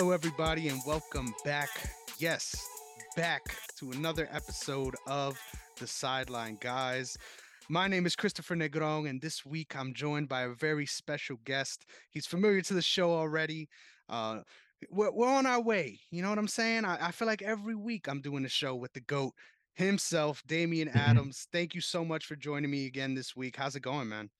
[0.00, 1.68] Hello, everybody, and welcome back.
[2.18, 2.66] Yes,
[3.18, 3.42] back
[3.78, 5.38] to another episode of
[5.78, 7.18] The Sideline Guys.
[7.68, 11.84] My name is Christopher Negron, and this week I'm joined by a very special guest.
[12.12, 13.68] He's familiar to the show already.
[14.08, 14.38] Uh,
[14.90, 16.00] we're, we're on our way.
[16.10, 16.86] You know what I'm saying?
[16.86, 19.34] I, I feel like every week I'm doing a show with the GOAT
[19.74, 21.46] himself, Damian Adams.
[21.52, 23.56] Thank you so much for joining me again this week.
[23.56, 24.30] How's it going, man?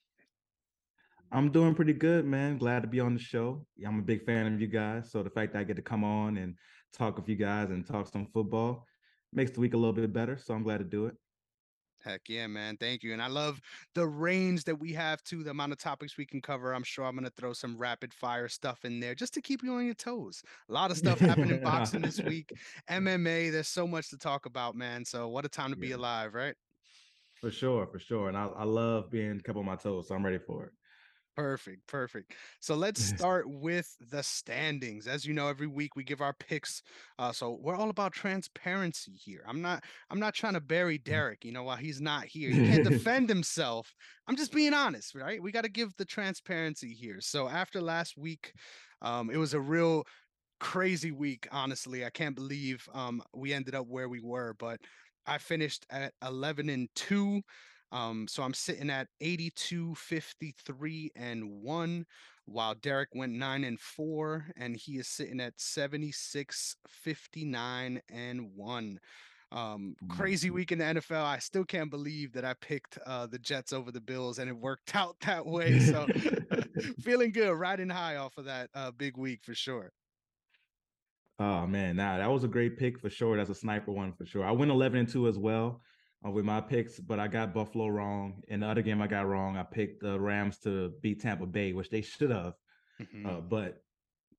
[1.32, 2.58] I'm doing pretty good, man.
[2.58, 3.64] Glad to be on the show.
[3.86, 5.10] I'm a big fan of you guys.
[5.10, 6.56] So the fact that I get to come on and
[6.92, 8.86] talk with you guys and talk some football
[9.32, 10.36] makes the week a little bit better.
[10.36, 11.14] So I'm glad to do it.
[12.02, 12.78] Heck yeah, man.
[12.78, 13.12] Thank you.
[13.12, 13.60] And I love
[13.94, 16.74] the range that we have to the amount of topics we can cover.
[16.74, 19.62] I'm sure I'm going to throw some rapid fire stuff in there just to keep
[19.62, 20.42] you on your toes.
[20.68, 22.52] A lot of stuff happening in boxing this week.
[22.88, 25.04] MMA, there's so much to talk about, man.
[25.04, 25.88] So what a time to yeah.
[25.88, 26.54] be alive, right?
[27.34, 28.28] For sure, for sure.
[28.28, 30.09] And I, I love being kept on my toes.
[30.09, 30.72] So I'm ready for it.
[31.36, 32.34] Perfect, perfect.
[32.60, 35.06] So let's start with the standings.
[35.06, 36.82] As you know, every week we give our picks.
[37.18, 39.42] Uh, so we're all about transparency here.
[39.46, 41.04] I'm not, I'm not trying to bury mm.
[41.04, 41.45] Derek.
[41.45, 43.95] You know, while he's not here, he can't defend himself.
[44.26, 45.42] I'm just being honest, right?
[45.42, 47.18] We got to give the transparency here.
[47.20, 48.52] So after last week,
[49.02, 50.04] um, it was a real
[50.59, 51.48] crazy week.
[51.50, 54.78] Honestly, I can't believe um, we ended up where we were, but
[55.26, 57.42] I finished at 11 and two.
[57.93, 62.07] Um, so I'm sitting at 82, 53, and one,
[62.46, 69.00] while Derek went nine and four, and he is sitting at 76, 59, and one.
[69.53, 70.55] Um, crazy mm-hmm.
[70.55, 71.25] week in the NFL.
[71.25, 74.56] I still can't believe that I picked uh, the Jets over the Bills, and it
[74.56, 75.81] worked out that way.
[75.81, 76.06] So
[77.00, 79.91] feeling good, riding high off of that uh, big week for sure.
[81.41, 83.37] Oh man, now nah, that was a great pick for sure.
[83.37, 84.44] That's a sniper one for sure.
[84.44, 85.81] I went 11 and 2 as well
[86.25, 88.43] uh, with my picks, but I got Buffalo wrong.
[88.49, 89.56] In the other game, I got wrong.
[89.56, 92.55] I picked the Rams to beat Tampa Bay, which they should have.
[93.00, 93.27] Mm-hmm.
[93.27, 93.83] Uh, but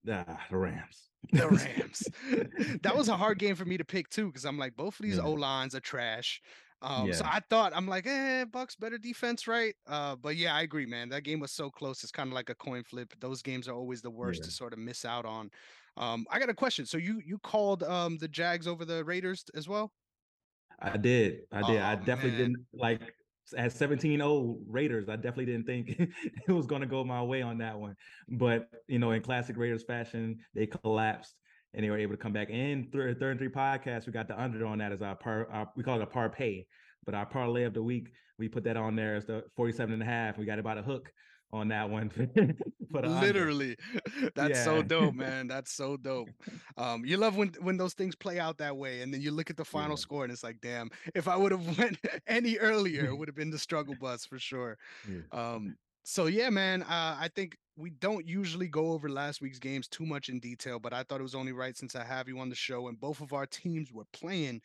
[0.10, 1.10] uh, the Rams.
[1.32, 2.80] the Rams.
[2.84, 5.06] that was a hard game for me to pick too, because I'm like, both of
[5.06, 5.24] these yeah.
[5.24, 6.42] O lines are trash.
[6.84, 7.14] Um, yeah.
[7.14, 9.76] so I thought I'm like, eh, Bucks better defense, right?
[9.88, 11.10] Uh, but yeah, I agree, man.
[11.10, 12.02] That game was so close.
[12.02, 13.14] It's kind of like a coin flip.
[13.20, 14.46] Those games are always the worst yeah.
[14.46, 15.52] to sort of miss out on.
[15.98, 16.86] Um, I got a question.
[16.86, 19.92] So you you called um the Jags over the Raiders as well?
[20.82, 21.42] I did.
[21.52, 21.82] I did.
[21.82, 22.40] Oh, I definitely man.
[22.40, 23.14] didn't like
[23.58, 25.10] at 17-0 Raiders.
[25.10, 25.90] I definitely didn't think
[26.48, 27.96] it was going to go my way on that one.
[28.28, 31.36] But you know, in classic Raiders fashion, they collapsed
[31.74, 32.50] and they were able to come back.
[32.50, 35.48] In third, third and three podcast, we got the under on that as our par.
[35.52, 36.66] Our, we call it a par pay,
[37.06, 40.02] but our parlay of the week, we put that on there as the 47 and
[40.02, 40.38] a half.
[40.38, 41.12] We got about a hook
[41.54, 42.12] on that one.
[42.94, 43.78] Literally,
[44.36, 44.64] that's yeah.
[44.64, 45.48] so dope, man.
[45.48, 46.30] That's so dope.
[46.78, 49.50] Um, you love when when those things play out that way, and then you look
[49.50, 49.96] at the final yeah.
[49.96, 51.98] score, and it's like, damn, if I would have went
[52.28, 54.78] any earlier, it would have been the struggle bus for sure.
[55.10, 55.22] Yeah.
[55.32, 59.88] Um, so yeah, man, uh, I think we don't usually go over last week's games
[59.88, 62.40] too much in detail, but I thought it was only right since I have you
[62.40, 64.62] on the show, and both of our teams were playing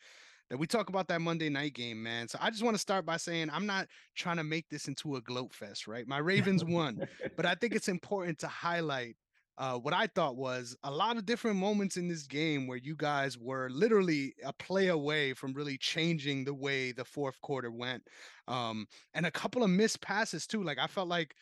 [0.49, 2.27] that we talk about that Monday night game, man.
[2.27, 5.15] So I just want to start by saying I'm not trying to make this into
[5.15, 6.07] a gloat fest, right?
[6.07, 9.15] My Ravens won, but I think it's important to highlight
[9.57, 12.95] uh, what I thought was a lot of different moments in this game where you
[12.95, 18.03] guys were literally a play away from really changing the way the fourth quarter went.
[18.47, 18.85] Um,
[19.15, 20.61] and a couple of missed passes too.
[20.63, 21.33] Like I felt like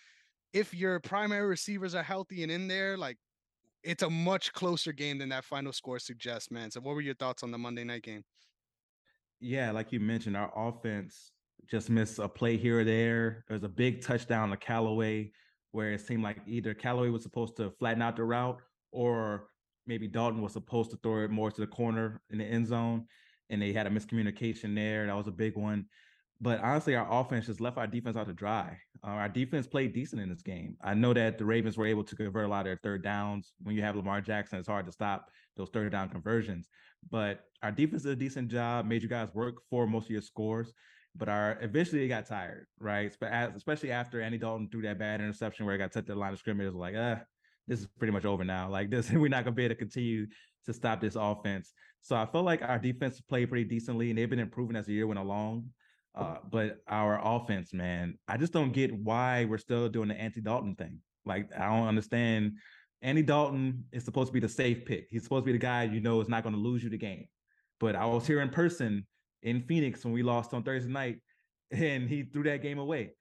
[0.54, 3.18] if your primary receivers are healthy and in there, like
[3.84, 6.72] it's a much closer game than that final score suggests, man.
[6.72, 8.24] So what were your thoughts on the Monday night game?
[9.40, 11.32] Yeah, like you mentioned, our offense
[11.70, 13.44] just missed a play here or there.
[13.48, 15.32] There's a big touchdown to Callaway
[15.72, 19.48] where it seemed like either Callaway was supposed to flatten out the route or
[19.88, 23.06] maybe Dalton was supposed to throw it more to the corner in the end zone.
[23.50, 25.06] And they had a miscommunication there.
[25.06, 25.86] That was a big one.
[26.42, 28.78] But honestly, our offense just left our defense out to dry.
[29.04, 30.76] Uh, our defense played decent in this game.
[30.84, 33.54] I know that the Ravens were able to convert a lot of their third downs.
[33.64, 36.68] When you have Lamar Jackson, it's hard to stop those third down conversions.
[37.10, 40.22] But our defense did a decent job, made you guys work for most of your
[40.22, 40.74] scores.
[41.16, 43.16] But our eventually it got tired, right?
[43.56, 46.34] Especially after Andy Dalton threw that bad interception where it got set touched the line
[46.34, 46.74] of scrimmage.
[46.74, 47.16] Like, uh,
[47.68, 48.70] this is pretty much over now.
[48.70, 50.28] Like this, we're not gonna be able to continue
[50.66, 51.74] to stop this offense.
[52.02, 54.94] So I felt like our defense played pretty decently, and they've been improving as the
[54.94, 55.70] year went along.
[56.16, 60.42] Uh, but our offense, man, I just don't get why we're still doing the Andy
[60.42, 61.00] Dalton thing.
[61.26, 62.54] Like I don't understand
[63.02, 65.08] Andy Dalton is supposed to be the safe pick.
[65.10, 66.98] He's supposed to be the guy you know is not going to lose you the
[66.98, 67.26] game.
[67.80, 69.06] But I was here in person
[69.44, 71.20] in Phoenix when we lost on Thursday night,
[71.72, 73.12] and he threw that game away.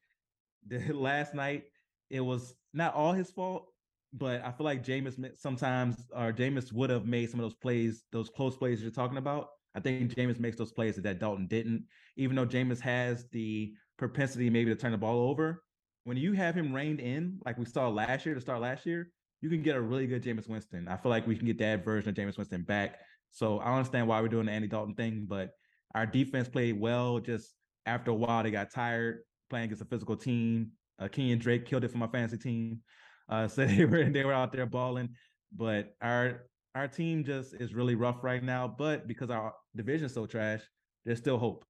[0.67, 1.64] The last night,
[2.11, 3.67] it was not all his fault,
[4.12, 8.05] but I feel like Jameis sometimes or Jameis would have made some of those plays,
[8.12, 9.49] those close plays you're talking about.
[9.74, 11.84] I think Jameis makes those plays that Dalton didn't,
[12.16, 15.62] even though Jameis has the propensity maybe to turn the ball over.
[16.04, 19.10] When you have him reined in, like we saw last year to start last year,
[19.40, 20.86] you can get a really good Jameis Winston.
[20.88, 22.98] I feel like we can get that version of Jameis Winston back.
[23.30, 25.50] So I understand why we're doing the Andy Dalton thing, but
[25.94, 27.18] our defense played well.
[27.18, 27.54] Just
[27.86, 30.72] after a while, they got tired playing against a physical team.
[30.98, 32.80] Uh, Drake killed it for my fantasy team.
[33.28, 35.10] Uh, so they were they were out there balling,
[35.52, 38.68] but our our team just is really rough right now.
[38.68, 40.62] But because our division's so trash,
[41.04, 41.64] there's still hope.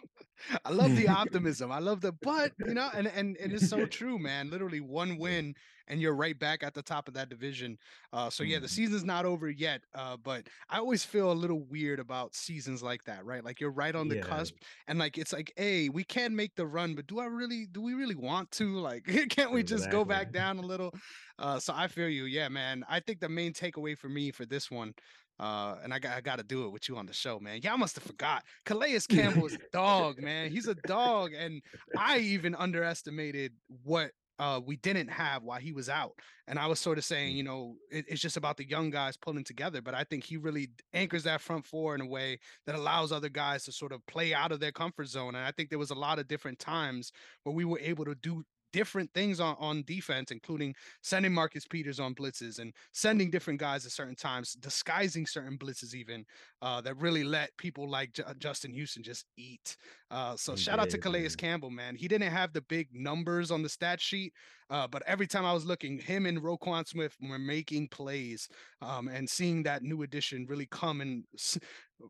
[0.64, 1.72] I love the optimism.
[1.72, 4.50] I love the but, you know, and and it is so true, man.
[4.50, 5.54] Literally one win
[5.88, 7.78] and you're right back at the top of that division.
[8.12, 8.74] Uh, so yeah, the mm-hmm.
[8.74, 9.82] season's not over yet.
[9.94, 13.44] Uh, but I always feel a little weird about seasons like that, right?
[13.44, 14.22] Like you're right on the yeah.
[14.22, 14.54] cusp,
[14.86, 17.66] and like it's like, hey, we can make the run, but do I really?
[17.70, 18.78] Do we really want to?
[18.78, 19.98] Like, can't we just exactly.
[19.98, 20.94] go back down a little?
[21.38, 22.84] Uh, so I feel you, yeah, man.
[22.88, 24.94] I think the main takeaway for me for this one
[25.40, 27.60] uh, and I got I got to do it with you on the show, man.
[27.62, 28.44] Y'all must have forgot.
[28.64, 30.50] Calais Campbell is a dog, man.
[30.50, 31.62] He's a dog, and
[31.96, 33.52] I even underestimated
[33.84, 36.12] what uh, we didn't have while he was out.
[36.46, 39.16] And I was sort of saying, you know, it, it's just about the young guys
[39.16, 39.82] pulling together.
[39.82, 43.28] But I think he really anchors that front four in a way that allows other
[43.28, 45.34] guys to sort of play out of their comfort zone.
[45.34, 47.12] And I think there was a lot of different times
[47.42, 52.00] where we were able to do different things on, on defense, including sending Marcus Peters
[52.00, 56.24] on blitzes and sending different guys at certain times, disguising certain blitzes, even
[56.62, 59.76] uh, that really let people like J- Justin Houston just eat.
[60.10, 61.30] Uh, so he shout did, out to Calais man.
[61.30, 61.96] Campbell, man.
[61.96, 64.32] He didn't have the big numbers on the stat sheet,
[64.70, 68.48] uh, but every time I was looking, him and Roquan Smith were making plays
[68.82, 72.06] um, and seeing that new addition really come and I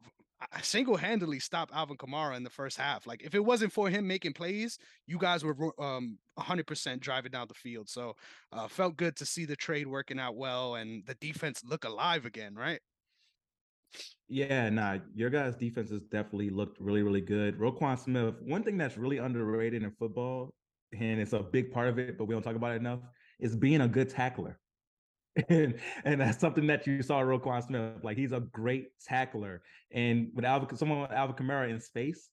[0.62, 3.06] single-handedly stopped Alvin Kamara in the first half.
[3.06, 7.48] Like if it wasn't for him making plays, you guys were um 100% driving down
[7.48, 7.88] the field.
[7.88, 8.14] So
[8.52, 12.26] uh, felt good to see the trade working out well and the defense look alive
[12.26, 12.80] again, right?
[14.28, 17.58] Yeah, nah, your guys' defenses definitely looked really, really good.
[17.58, 20.52] Roquan Smith, one thing that's really underrated in football,
[20.92, 23.00] and it's a big part of it, but we don't talk about it enough,
[23.40, 24.58] is being a good tackler.
[25.48, 28.02] and and that's something that you saw Roquan Smith.
[28.02, 29.62] Like he's a great tackler,
[29.92, 30.44] and with
[30.78, 32.30] someone with Alvin Kamara in space,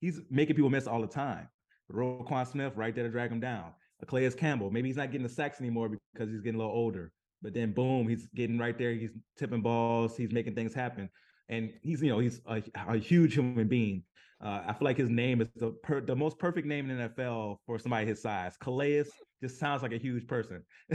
[0.00, 1.48] he's making people miss all the time.
[1.92, 3.72] Roquan Smith right there to drag him down.
[4.06, 7.12] Calais Campbell, maybe he's not getting the sacks anymore because he's getting a little older.
[7.42, 8.92] But then boom, he's getting right there.
[8.92, 10.16] He's tipping balls.
[10.16, 11.10] He's making things happen,
[11.48, 14.04] and he's you know he's a, a huge human being.
[14.42, 17.58] Uh, I feel like his name is the per, the most perfect name in NFL
[17.66, 18.56] for somebody his size.
[18.58, 19.04] Calais
[19.40, 20.62] just sounds like a huge person.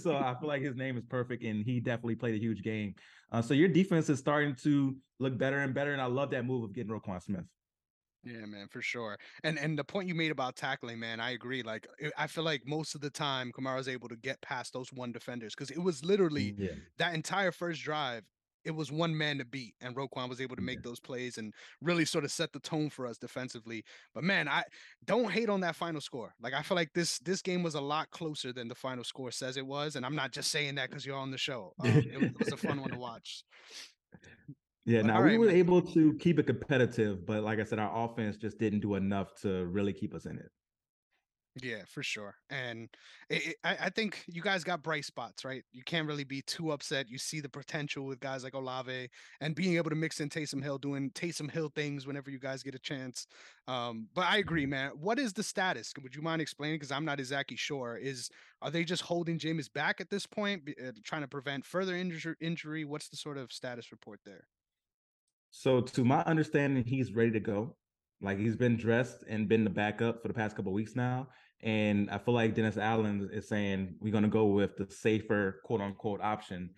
[0.00, 2.94] so I feel like his name is perfect, and he definitely played a huge game.
[3.32, 6.44] Uh, so your defense is starting to look better and better, and I love that
[6.44, 7.44] move of getting Roquan Smith.
[8.22, 9.18] Yeah, man, for sure.
[9.44, 11.62] And and the point you made about tackling, man, I agree.
[11.62, 11.88] Like
[12.18, 15.54] I feel like most of the time Kamara's able to get past those one defenders
[15.54, 16.72] because it was literally yeah.
[16.98, 18.24] that entire first drive
[18.64, 20.84] it was one man to beat, and Roquan was able to make yeah.
[20.84, 23.84] those plays and really sort of set the tone for us defensively.
[24.14, 24.64] But man, I
[25.04, 26.34] don't hate on that final score.
[26.40, 29.30] Like I feel like this this game was a lot closer than the final score
[29.30, 31.72] says it was, and I'm not just saying that because you're on the show.
[31.80, 33.44] Um, it, it, was a fun one to watch.
[34.86, 35.56] Yeah, now right, we were man.
[35.56, 39.34] able to keep it competitive, but like I said, our offense just didn't do enough
[39.42, 40.50] to really keep us in it.
[41.60, 42.36] Yeah, for sure.
[42.48, 42.88] And
[43.28, 45.64] it, it, I, I think you guys got bright spots, right?
[45.72, 47.10] You can't really be too upset.
[47.10, 49.08] You see the potential with guys like Olave
[49.40, 52.62] and being able to mix in Taysom Hill, doing Taysom Hill things whenever you guys
[52.62, 53.26] get a chance.
[53.66, 54.70] Um, but I agree, mm-hmm.
[54.70, 54.90] man.
[55.00, 55.92] What is the status?
[56.00, 56.76] Would you mind explaining?
[56.76, 57.96] Because I'm not exactly sure.
[57.96, 58.30] Is
[58.62, 62.36] are they just holding Jameis back at this point, uh, trying to prevent further injury?
[62.40, 62.84] Injury?
[62.84, 64.46] What's the sort of status report there?
[65.50, 67.74] So, to my understanding, he's ready to go.
[68.22, 71.28] Like he's been dressed and been the backup for the past couple weeks now.
[71.62, 75.60] And I feel like Dennis Allen is saying we're going to go with the safer
[75.64, 76.70] quote unquote option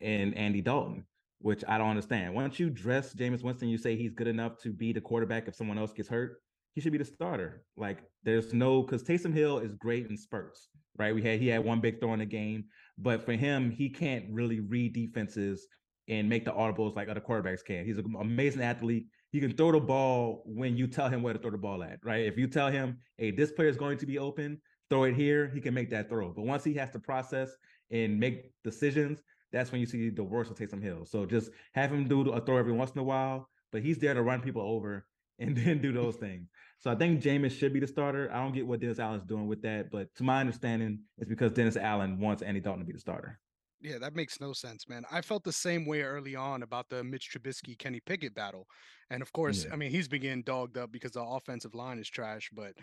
[0.00, 1.04] in Andy Dalton,
[1.40, 2.34] which I don't understand.
[2.34, 5.54] Once you dress Jameis Winston, you say he's good enough to be the quarterback if
[5.54, 6.40] someone else gets hurt.
[6.74, 7.64] He should be the starter.
[7.76, 11.14] Like there's no because Taysom Hill is great in spurts, right?
[11.14, 12.64] We had he had one big throw in the game,
[12.96, 15.66] but for him, he can't really read defenses
[16.08, 17.84] and make the audibles like other quarterbacks can.
[17.84, 21.38] He's an amazing athlete he can throw the ball when you tell him where to
[21.38, 22.26] throw the ball at, right?
[22.26, 25.48] If you tell him, hey, this player is going to be open, throw it here,
[25.54, 26.32] he can make that throw.
[26.32, 27.50] But once he has to process
[27.90, 29.22] and make decisions,
[29.52, 31.04] that's when you see the worst of Taysom Hill.
[31.04, 34.14] So just have him do a throw every once in a while, but he's there
[34.14, 35.06] to run people over
[35.38, 36.48] and then do those things.
[36.80, 38.30] So I think Jameis should be the starter.
[38.32, 41.52] I don't get what Dennis Allen's doing with that, but to my understanding, it's because
[41.52, 43.38] Dennis Allen wants Andy Dalton to be the starter.
[43.82, 45.04] Yeah, that makes no sense, man.
[45.10, 48.66] I felt the same way early on about the Mitch Trubisky Kenny Pickett battle.
[49.08, 49.72] And of course, yeah.
[49.72, 52.74] I mean, he's been getting dogged up because the offensive line is trash, but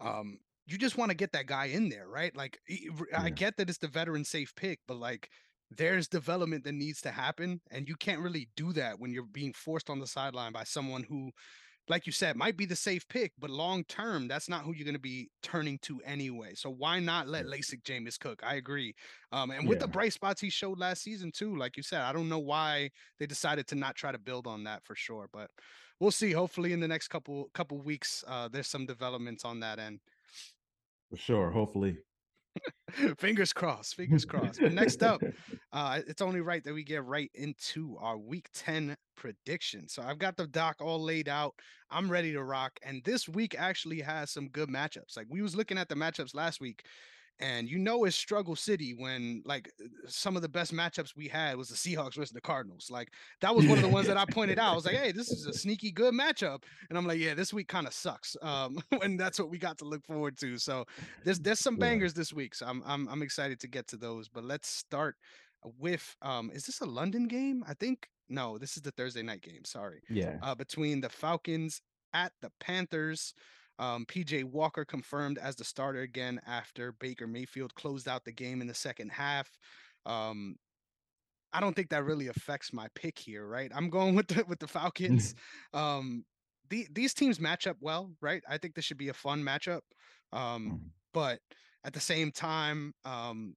[0.00, 2.34] um, you just want to get that guy in there, right?
[2.36, 2.58] Like,
[3.16, 5.28] I get that it's the veteran safe pick, but like,
[5.70, 7.60] there's development that needs to happen.
[7.72, 11.02] And you can't really do that when you're being forced on the sideline by someone
[11.02, 11.32] who
[11.88, 14.84] like you said, might be the safe pick, but long term, that's not who you're
[14.84, 16.54] going to be turning to anyway.
[16.54, 18.40] So why not let LASIK Jameis cook?
[18.42, 18.94] I agree.
[19.32, 19.86] Um, and with yeah.
[19.86, 22.90] the bright spots he showed last season too, like you said, I don't know why
[23.18, 25.50] they decided to not try to build on that for sure, but
[26.00, 26.32] we'll see.
[26.32, 30.00] Hopefully, in the next couple couple weeks, uh, there's some developments on that end.
[31.10, 31.50] For sure.
[31.50, 31.98] Hopefully.
[33.18, 33.94] fingers crossed.
[33.94, 34.60] Fingers crossed.
[34.60, 35.22] But next up,
[35.72, 39.88] uh, it's only right that we get right into our week 10 prediction.
[39.88, 41.54] So I've got the doc all laid out.
[41.90, 42.78] I'm ready to rock.
[42.82, 45.16] And this week actually has some good matchups.
[45.16, 46.84] Like we was looking at the matchups last week,
[47.40, 51.28] and you know it's struggle city when like uh, some of the best matchups we
[51.28, 52.88] had was the Seahawks versus the Cardinals.
[52.90, 53.08] Like
[53.40, 54.72] that was one of the ones that I pointed out.
[54.72, 56.62] I was like, hey, this is a sneaky good matchup.
[56.88, 58.36] And I'm like, yeah, this week kind of sucks.
[58.42, 60.58] Um, and that's what we got to look forward to.
[60.58, 60.84] So
[61.24, 62.54] there's there's some bangers this week.
[62.54, 64.28] So I'm I'm I'm excited to get to those.
[64.28, 65.16] But let's start
[65.78, 67.64] with um is this a London game?
[67.66, 69.64] I think no, this is the Thursday night game.
[69.64, 70.02] Sorry.
[70.08, 70.36] Yeah.
[70.42, 71.80] Uh between the Falcons
[72.12, 73.34] at the Panthers.
[73.78, 78.60] Um, PJ Walker confirmed as the starter again after Baker Mayfield closed out the game
[78.60, 79.48] in the second half.
[80.06, 80.56] Um,
[81.52, 83.70] I don't think that really affects my pick here, right?
[83.74, 85.34] I'm going with the with the Falcons.
[85.74, 86.24] um,
[86.70, 88.42] the, these teams match up well, right?
[88.48, 89.80] I think this should be a fun matchup.
[90.32, 90.90] Um, mm.
[91.12, 91.38] but
[91.84, 93.54] at the same time, um,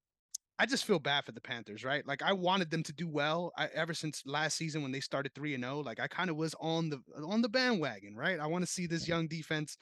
[0.59, 2.05] I just feel bad for the Panthers, right?
[2.07, 3.51] Like I wanted them to do well.
[3.57, 6.29] I, ever since last season when they started three and zero, oh, like I kind
[6.29, 8.39] of was on the on the bandwagon, right?
[8.39, 9.77] I want to see this young defense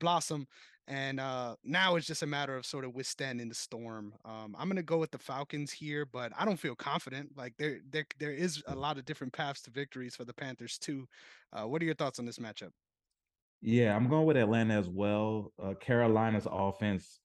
[0.00, 0.48] blossom,
[0.88, 4.12] and uh, now it's just a matter of sort of withstanding the storm.
[4.24, 7.30] Um, I'm gonna go with the Falcons here, but I don't feel confident.
[7.36, 10.78] Like there, there, there is a lot of different paths to victories for the Panthers
[10.78, 11.06] too.
[11.52, 12.70] Uh, what are your thoughts on this matchup?
[13.62, 15.52] Yeah, I'm going with Atlanta as well.
[15.62, 17.20] Uh, Carolina's offense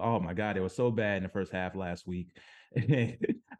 [0.00, 2.28] oh my god, it was so bad in the first half last week.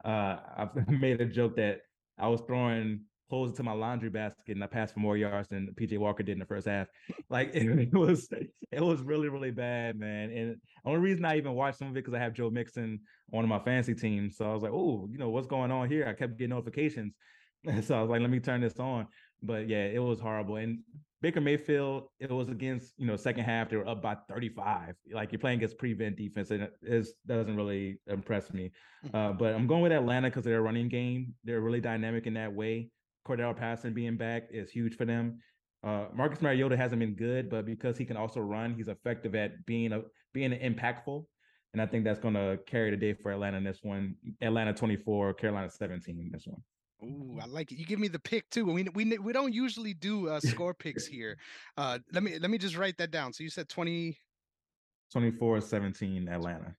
[0.04, 1.80] uh, I made a joke that
[2.18, 5.75] I was throwing clothes into my laundry basket and I passed for more yards than
[5.75, 6.88] PJ Walker did in the first half.
[7.31, 8.28] Like it, it was,
[8.71, 10.31] it was really, really bad, man.
[10.31, 12.85] And the only reason I even watched some of it because I have Joe Mixon
[12.85, 13.00] on
[13.31, 14.37] one of my fantasy teams.
[14.37, 16.07] So I was like, oh, you know what's going on here?
[16.07, 17.14] I kept getting notifications,
[17.83, 19.07] so I was like, let me turn this on.
[19.43, 20.57] But yeah, it was horrible.
[20.57, 20.81] And
[21.25, 24.95] Baker Mayfield, it was against, you know, second half, they were up by 35.
[25.12, 28.73] Like you're playing against prevent defense, and it doesn't really impress me.
[29.07, 29.16] Mm-hmm.
[29.16, 32.52] Uh, but I'm going with Atlanta because their running game, they're really dynamic in that
[32.52, 32.90] way.
[33.26, 35.40] Cordarrelle Patterson being back is huge for them.
[35.83, 39.64] Uh, Marcus Mariota hasn't been good, but because he can also run, he's effective at
[39.66, 40.02] being a
[40.33, 41.25] being impactful.
[41.73, 44.14] And I think that's going to carry the day for Atlanta in this one.
[44.40, 46.62] Atlanta 24, Carolina 17 in this one.
[47.02, 47.78] Ooh, I like it.
[47.78, 48.64] You give me the pick too.
[48.64, 51.37] We we we don't usually do uh, score picks here.
[51.76, 53.33] Uh, let me let me just write that down.
[53.33, 54.16] So you said 20
[55.12, 56.75] 24 17 Atlanta.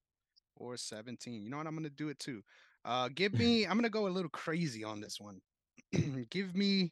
[0.57, 1.43] Or 17.
[1.43, 1.67] You know what?
[1.67, 2.41] I'm going to do it too.
[2.85, 5.41] Uh, give me I'm going to go a little crazy on this one.
[6.29, 6.91] give me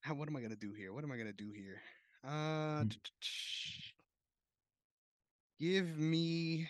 [0.00, 0.92] how, what am I to do here?
[0.92, 1.80] What am I to do here?
[2.24, 2.96] Uh mm.
[5.60, 6.68] give me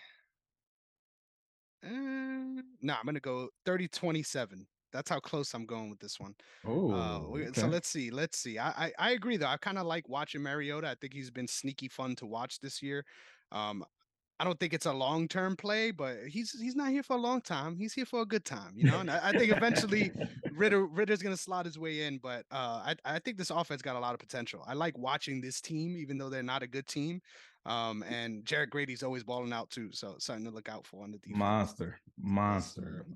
[1.84, 4.66] uh, no, nah, I'm gonna go 30 27.
[4.92, 6.34] That's how close I'm going with this one.
[6.64, 7.60] Oh, uh, okay.
[7.60, 8.10] so let's see.
[8.10, 8.58] Let's see.
[8.58, 9.46] I I, I agree though.
[9.46, 10.88] I kind of like watching Mariota.
[10.88, 13.04] I think he's been sneaky fun to watch this year.
[13.52, 13.84] Um,
[14.38, 17.20] I don't think it's a long term play, but he's he's not here for a
[17.20, 17.76] long time.
[17.76, 19.00] He's here for a good time, you know.
[19.00, 20.12] And I, I think eventually
[20.52, 23.96] Ridder Ridder's gonna slot his way in, but uh, I I think this offense got
[23.96, 24.62] a lot of potential.
[24.66, 27.20] I like watching this team, even though they're not a good team.
[27.64, 31.10] Um, and Jared Grady's always balling out too, so something to look out for on
[31.10, 31.38] the defense.
[31.38, 33.06] Monster, monster.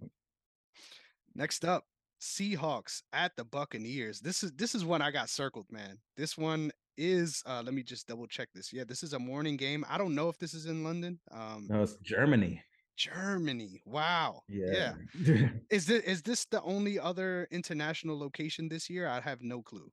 [1.34, 1.84] Next up,
[2.20, 4.20] Seahawks at the Buccaneers.
[4.20, 5.98] This is this is one I got circled, man.
[6.16, 8.72] This one is uh let me just double check this.
[8.72, 9.84] Yeah, this is a morning game.
[9.88, 11.18] I don't know if this is in London.
[11.32, 12.62] Um No, it's Germany.
[12.96, 13.82] Germany.
[13.86, 14.42] Wow.
[14.48, 14.92] Yeah.
[15.14, 15.48] yeah.
[15.70, 19.08] is this is this the only other international location this year?
[19.08, 19.90] I have no clue.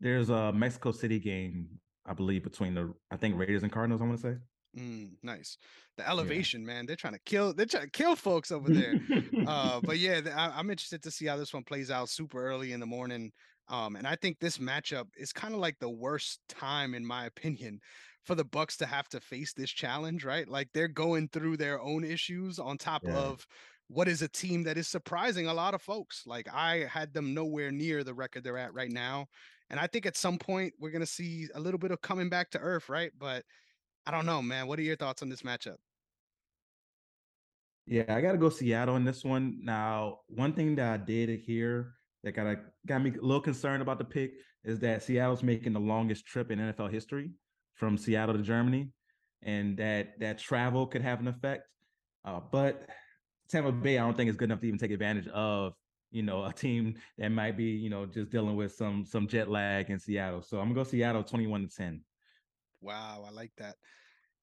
[0.00, 1.68] There's a Mexico City game
[2.06, 4.02] I believe, between the I think Raiders and Cardinals.
[4.02, 4.36] I want to say.
[4.78, 5.56] Mm, nice.
[5.96, 6.66] The elevation, yeah.
[6.66, 6.86] man.
[6.86, 7.54] They're trying to kill.
[7.54, 8.94] They're trying to kill folks over there.
[9.46, 12.72] uh, but yeah, I, am interested to see how this one plays out super early
[12.72, 13.32] in the morning.
[13.68, 17.26] Um, and I think this matchup is kind of like the worst time, in my
[17.26, 17.80] opinion,
[18.24, 20.24] for the Bucks to have to face this challenge.
[20.24, 23.16] Right, like they're going through their own issues on top yeah.
[23.16, 23.46] of
[23.88, 26.22] what is a team that is surprising a lot of folks.
[26.26, 29.26] Like I had them nowhere near the record they're at right now.
[29.70, 32.50] And I think at some point we're gonna see a little bit of coming back
[32.50, 33.12] to earth, right?
[33.18, 33.44] But
[34.06, 34.66] I don't know, man.
[34.66, 35.76] What are your thoughts on this matchup?
[37.86, 39.58] Yeah, I gotta go Seattle in this one.
[39.62, 41.94] Now, one thing that I did hear
[42.24, 44.32] that got got me a little concerned about the pick
[44.64, 47.30] is that Seattle's making the longest trip in NFL history
[47.74, 48.88] from Seattle to Germany,
[49.42, 51.68] and that that travel could have an effect.
[52.24, 52.88] Uh, but
[53.48, 55.74] Tampa Bay, I don't think is good enough to even take advantage of
[56.14, 59.50] you know, a team that might be, you know, just dealing with some some jet
[59.50, 60.42] lag in Seattle.
[60.42, 62.00] So I'm gonna go Seattle 21 to 10.
[62.80, 63.74] Wow, I like that.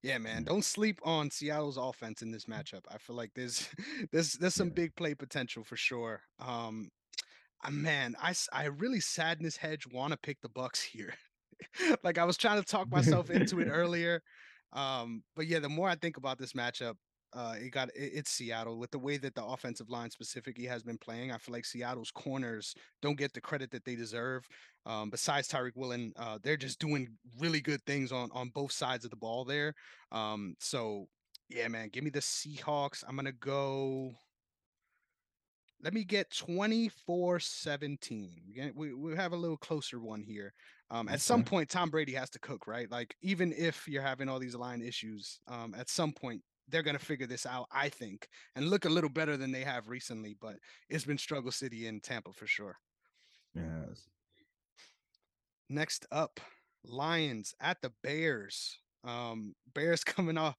[0.03, 0.43] Yeah, man.
[0.43, 2.81] Don't sleep on Seattle's offense in this matchup.
[2.91, 3.69] I feel like there's
[4.11, 6.21] there's there's some big play potential for sure.
[6.39, 6.89] Um
[7.63, 11.13] uh, man, I I really sadness hedge want to pick the Bucks here.
[12.03, 14.21] like I was trying to talk myself into it earlier.
[14.73, 16.95] Um, but yeah, the more I think about this matchup,
[17.33, 20.83] uh, it got it, it's Seattle with the way that the offensive line specifically has
[20.83, 21.31] been playing.
[21.31, 24.45] I feel like Seattle's corners don't get the credit that they deserve.
[24.85, 27.07] Um, besides Tariq Woolen, uh, they're just doing
[27.39, 29.73] really good things on on both sides of the ball there.
[30.11, 31.07] Um, so
[31.49, 33.03] yeah, man, give me the Seahawks.
[33.07, 34.13] I'm gonna go.
[35.83, 38.29] Let me get 24-17.
[38.55, 40.53] We, we we have a little closer one here.
[40.91, 42.91] Um, at some point, Tom Brady has to cook, right?
[42.91, 46.99] Like even if you're having all these line issues, um, at some point they're gonna
[46.99, 50.35] figure this out, I think, and look a little better than they have recently.
[50.39, 50.57] But
[50.89, 52.77] it's been struggle city in Tampa for sure.
[53.55, 54.07] Yes.
[55.69, 56.39] Next up,
[56.83, 58.77] Lions at the Bears.
[59.03, 60.55] Um, Bears coming off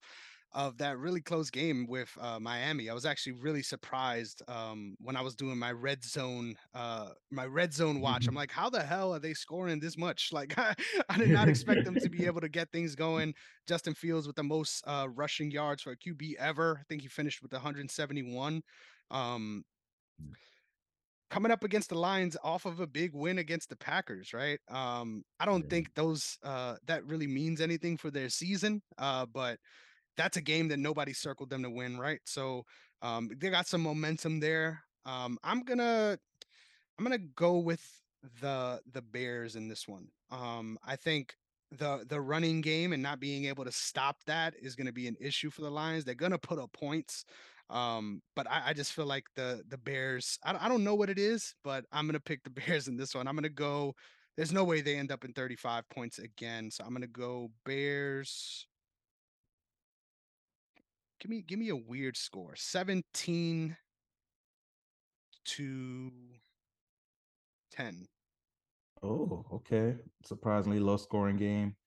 [0.53, 2.89] of that really close game with uh, Miami.
[2.89, 7.45] I was actually really surprised um, when I was doing my red zone, uh, my
[7.45, 8.27] red zone watch.
[8.27, 10.31] I'm like, how the hell are they scoring this much?
[10.43, 10.73] Like, I,
[11.09, 13.35] I did not expect them to be able to get things going.
[13.67, 16.79] Justin Fields with the most uh, rushing yards for a QB ever.
[16.79, 18.63] I think he finished with 171.
[19.11, 19.63] Um,
[21.33, 24.59] coming up against the Lions off of a big win against the Packers, right?
[24.69, 29.57] Um, I don't think those uh, that really means anything for their season, uh, but
[30.17, 32.19] that's a game that nobody circled them to win, right?
[32.25, 32.65] So
[33.01, 34.83] um, they got some momentum there.
[35.05, 36.17] Um, I'm gonna
[36.97, 37.85] I'm gonna go with
[38.41, 40.07] the the Bears in this one.
[40.31, 41.35] Um, I think
[41.77, 45.07] the the running game and not being able to stop that is going to be
[45.07, 46.05] an issue for the Lions.
[46.05, 47.25] They're going to put up points,
[47.69, 50.39] um, but I, I just feel like the the Bears.
[50.43, 52.97] I, I don't know what it is, but I'm going to pick the Bears in
[52.97, 53.27] this one.
[53.27, 53.95] I'm going to go.
[54.35, 57.51] There's no way they end up in 35 points again, so I'm going to go
[57.65, 58.65] Bears.
[61.23, 62.53] Give me give me a weird score.
[62.53, 63.77] 17
[65.45, 66.11] to
[67.71, 68.05] 10.
[69.01, 69.95] Oh, okay.
[70.25, 71.77] Surprisingly low scoring game.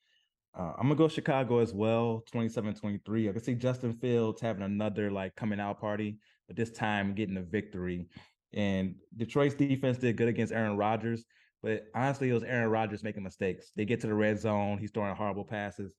[0.59, 3.29] Uh, I'm gonna go Chicago as well, 27-23.
[3.29, 7.37] I can see Justin Fields having another like coming out party, but this time getting
[7.37, 8.09] a victory.
[8.55, 11.27] And Detroit's defense did good against Aaron Rodgers,
[11.63, 13.71] but honestly, it was Aaron Rodgers making mistakes.
[13.77, 15.93] They get to the red zone, he's throwing horrible passes.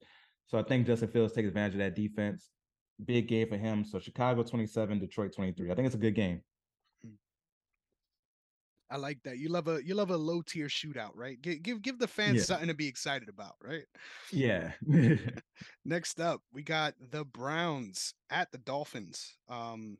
[0.47, 2.49] So I think Justin Fields takes advantage of that defense.
[3.03, 3.83] Big game for him.
[3.85, 5.71] So Chicago 27, Detroit 23.
[5.71, 6.43] I think it's a good game.
[8.89, 9.37] I like that.
[9.37, 11.39] You love a you love a low tier shootout, right?
[11.41, 12.45] Give give give the fans Yeah.
[12.45, 13.85] something to be excited about, right?
[14.31, 14.73] Yeah.
[15.85, 19.37] Next up, we got the Browns at the Dolphins.
[19.47, 19.97] Um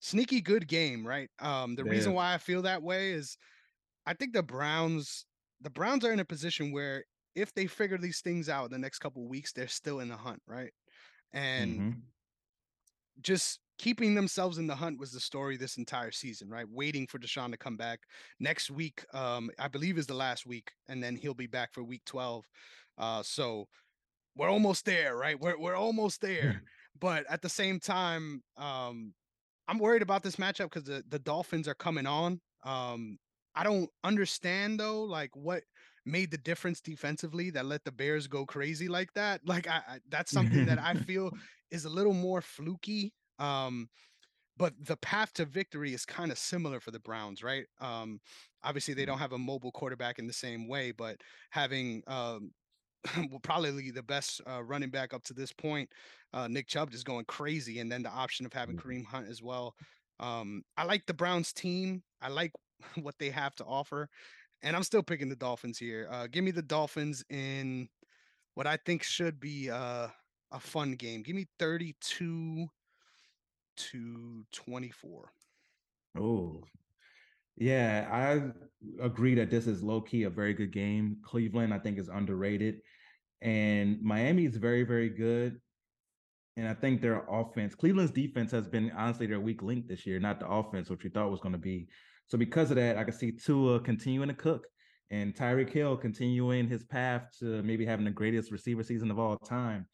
[0.00, 1.30] sneaky good game, right?
[1.38, 3.36] Um the reason why I feel that way is
[4.06, 5.26] I think the Browns
[5.60, 9.00] the Browns are in a position where if they figure these things out the next
[9.00, 10.72] couple of weeks, they're still in the hunt, right?
[11.32, 12.02] And Mhm.
[13.20, 16.68] just keeping themselves in the hunt was the story this entire season, right?
[16.68, 18.00] Waiting for Deshaun to come back
[18.40, 19.04] next week.
[19.14, 22.44] Um, I believe is the last week, and then he'll be back for week 12.
[22.96, 23.68] Uh, so
[24.36, 25.38] we're almost there, right?
[25.38, 26.62] We're we're almost there.
[27.00, 29.14] but at the same time, um,
[29.68, 32.40] I'm worried about this matchup because the, the Dolphins are coming on.
[32.64, 33.18] Um,
[33.54, 35.64] I don't understand though, like what
[36.06, 39.46] made the difference defensively that let the Bears go crazy like that.
[39.46, 41.32] Like I, I that's something that I feel
[41.70, 43.14] is a little more fluky.
[43.38, 43.88] Um,
[44.56, 47.66] but the path to victory is kind of similar for the Browns, right?
[47.80, 48.20] Um,
[48.62, 52.52] obviously they don't have a mobile quarterback in the same way, but having um,
[53.30, 55.92] well, probably the best uh, running back up to this point,
[56.32, 58.78] uh, Nick Chubb is going crazy, and then the option of having Mhm.
[58.78, 59.74] Kareem Hunt as well.
[60.18, 62.02] Um, I like the Browns team.
[62.20, 62.52] I like
[62.96, 64.08] what they have to offer,
[64.62, 66.08] and I'm still picking the Dolphins here.
[66.10, 67.88] Uh, give me the Dolphins in
[68.54, 70.08] what I think should be uh,
[70.52, 71.22] a fun game.
[71.22, 72.66] Give me 32
[73.76, 75.32] to 24.
[76.18, 76.64] Oh,
[77.56, 81.18] yeah, I agree that this is low key a very good game.
[81.22, 82.80] Cleveland, I think, is underrated,
[83.40, 85.60] and Miami is very, very good.
[86.58, 90.18] And I think their offense, Cleveland's defense has been honestly their weak link this year,
[90.18, 91.88] not the offense, which we thought was going to be.
[92.28, 94.66] So because of that, I can see Tua continuing to cook
[95.10, 99.36] and Tyreek Hill continuing his path to maybe having the greatest receiver season of all
[99.36, 99.86] time.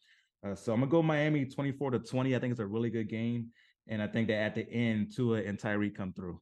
[0.44, 2.34] Uh, so I'm gonna go Miami 24 to 20.
[2.34, 3.48] I think it's a really good game,
[3.88, 6.40] and I think that at the end, Tua and Tyreek come through.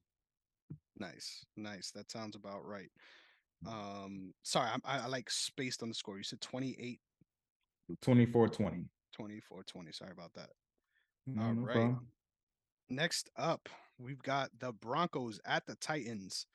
[0.99, 1.91] Nice, nice.
[1.91, 2.91] That sounds about right.
[3.67, 6.17] Um, sorry, I, I I, like spaced on the score.
[6.17, 6.99] You said 28,
[8.01, 8.85] 24 20.
[9.15, 9.93] 24, 20.
[9.93, 10.51] Sorry about that.
[11.27, 11.75] No, All no right.
[11.75, 12.07] problem.
[12.91, 16.47] Next up, we've got the Broncos at the Titans.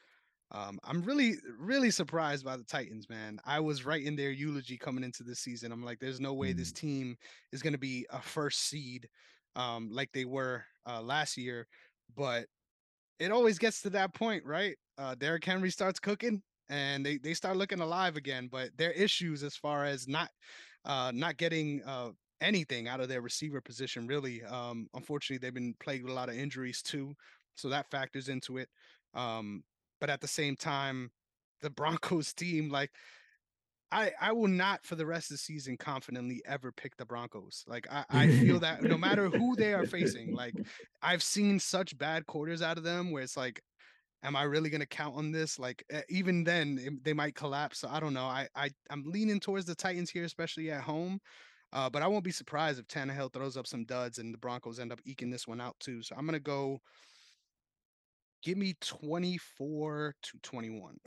[0.51, 3.39] Um, I'm really, really surprised by the Titans, man.
[3.45, 5.71] I was right in their eulogy coming into this season.
[5.71, 6.57] I'm like, there's no way mm.
[6.57, 7.15] this team
[7.51, 9.07] is going to be a first seed
[9.55, 11.67] um, like they were uh, last year.
[12.15, 12.45] But
[13.19, 14.75] it always gets to that point, right?
[14.97, 18.49] Uh, Derrick Henry starts cooking and they, they start looking alive again.
[18.51, 20.29] But their issues as far as not
[20.83, 22.09] uh, not getting uh,
[22.41, 24.43] anything out of their receiver position, really.
[24.43, 27.15] Um, unfortunately, they've been plagued with a lot of injuries too,
[27.55, 28.69] so that factors into it.
[29.13, 29.63] Um,
[29.99, 31.11] but at the same time,
[31.61, 32.91] the Broncos team, like
[33.91, 37.63] I, I will not for the rest of the season confidently ever pick the Broncos.
[37.67, 40.55] Like I, I feel that no matter who they are facing, like
[41.01, 43.61] I've seen such bad quarters out of them where it's like,
[44.23, 45.59] am I really gonna count on this?
[45.59, 47.79] Like even then it, they might collapse.
[47.79, 48.25] So I don't know.
[48.25, 51.21] I, I I'm leaning towards the Titans here, especially at home.
[51.75, 54.79] Uh, but I won't be surprised if Tannehill throws up some duds and the Broncos
[54.79, 56.01] end up eking this one out too.
[56.01, 56.81] So I'm gonna go
[58.45, 60.99] Give me 24 to 21.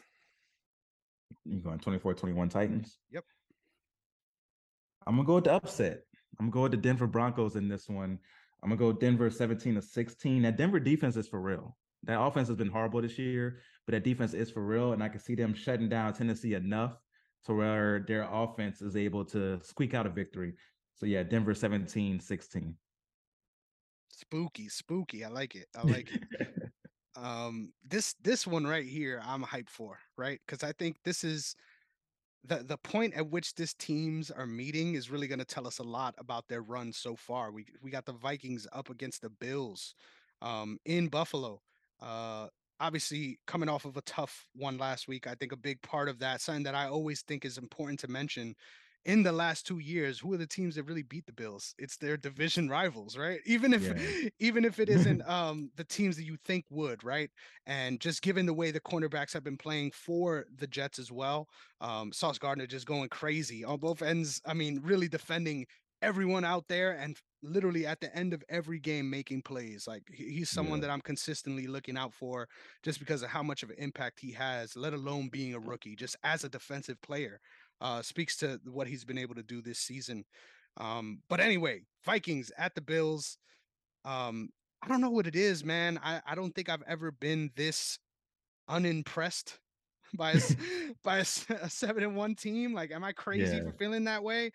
[1.44, 2.98] You going 24 21 Titans?
[3.12, 3.22] Yep.
[5.06, 6.00] I'm gonna go with the upset.
[6.38, 8.18] I'm gonna go with the Denver Broncos in this one.
[8.60, 10.42] I'm gonna go Denver 17 to 16.
[10.42, 11.76] That Denver defense is for real.
[12.02, 14.92] That offense has been horrible this year, but that defense is for real.
[14.92, 16.96] And I can see them shutting down Tennessee enough
[17.46, 20.54] to where their offense is able to squeak out a victory.
[20.94, 22.74] So yeah, Denver 17 16.
[24.10, 25.24] Spooky, spooky.
[25.24, 25.66] I like it.
[25.76, 26.70] I like it.
[27.22, 31.56] um this this one right here i'm hyped for right because i think this is
[32.44, 35.78] the the point at which this teams are meeting is really going to tell us
[35.78, 39.30] a lot about their run so far we we got the vikings up against the
[39.30, 39.94] bills
[40.42, 41.60] um in buffalo
[42.00, 42.46] uh
[42.80, 46.18] obviously coming off of a tough one last week i think a big part of
[46.18, 48.54] that something that i always think is important to mention
[49.08, 51.74] in the last two years, who are the teams that really beat the Bills?
[51.78, 53.40] It's their division rivals, right?
[53.46, 54.28] Even if yeah.
[54.38, 57.30] even if it isn't um, the teams that you think would, right?
[57.66, 61.48] And just given the way the cornerbacks have been playing for the Jets as well,
[61.80, 64.42] um, Sauce Gardner just going crazy on both ends.
[64.44, 65.66] I mean, really defending
[66.02, 69.86] everyone out there and literally at the end of every game making plays.
[69.86, 70.88] Like he's someone yeah.
[70.88, 72.48] that I'm consistently looking out for
[72.82, 75.96] just because of how much of an impact he has, let alone being a rookie,
[75.96, 77.40] just as a defensive player
[77.80, 80.24] uh, speaks to what he's been able to do this season.
[80.78, 83.38] Um, but anyway, Vikings at the Bills.
[84.04, 84.50] Um,
[84.82, 85.98] I don't know what it is, man.
[86.02, 87.98] I, I don't think I've ever been this
[88.68, 89.58] unimpressed
[90.14, 90.40] by a,
[91.04, 91.26] by a,
[91.62, 92.74] a, seven and one team.
[92.74, 93.64] Like, am I crazy yeah.
[93.64, 94.52] for feeling that way?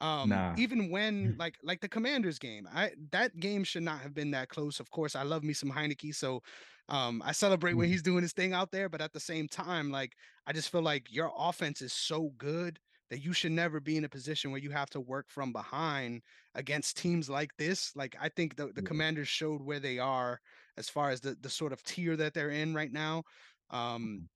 [0.00, 0.54] Um, nah.
[0.58, 4.48] even when like like the Commanders game, I that game should not have been that
[4.48, 4.80] close.
[4.80, 6.42] Of course, I love me some Heinicke, so
[6.88, 7.92] um, I celebrate when mm-hmm.
[7.92, 10.12] he's doing his thing out there, but at the same time, like
[10.46, 12.78] I just feel like your offense is so good
[13.10, 16.22] that you should never be in a position where you have to work from behind
[16.54, 17.94] against teams like this.
[17.94, 18.88] Like I think the, the yeah.
[18.88, 20.40] commanders showed where they are
[20.76, 23.22] as far as the the sort of tier that they're in right now.
[23.70, 24.28] Um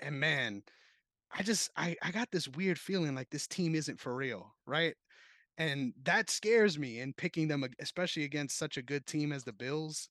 [0.00, 0.08] mm-hmm.
[0.08, 0.62] and man,
[1.32, 4.94] I just I I got this weird feeling like this team isn't for real, right?
[5.58, 9.52] And that scares me in picking them, especially against such a good team as the
[9.52, 10.08] Bills.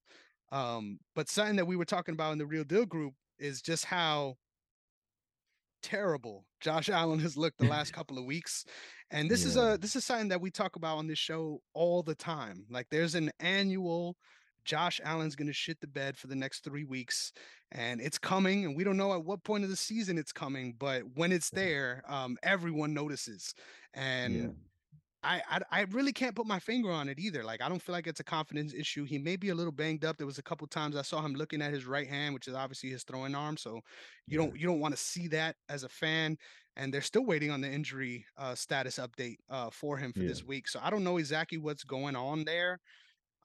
[0.51, 3.86] Um, but something that we were talking about in the Real Deal group is just
[3.86, 4.36] how
[5.81, 8.65] terrible Josh Allen has looked the last couple of weeks.
[9.10, 9.47] And this yeah.
[9.47, 12.65] is a this is something that we talk about on this show all the time.
[12.69, 14.15] Like there's an annual
[14.65, 17.34] Josh Allen's going to shit the bed for the next 3 weeks
[17.71, 20.76] and it's coming and we don't know at what point of the season it's coming,
[20.78, 23.54] but when it's there, um everyone notices.
[23.93, 24.47] And yeah.
[25.24, 27.43] I, I, I really can't put my finger on it either.
[27.43, 29.04] Like I don't feel like it's a confidence issue.
[29.04, 30.17] He may be a little banged up.
[30.17, 32.56] There was a couple times I saw him looking at his right hand, which is
[32.56, 33.58] obviously his throwing arm.
[33.58, 33.82] So
[34.28, 34.45] you yeah.
[34.45, 36.38] don't you don't want to see that as a fan.
[36.78, 40.30] And they're still waiting on the injury uh, status update uh, for him for yeah.
[40.30, 40.67] this week.
[40.67, 42.80] So I don't know exactly what's going on there.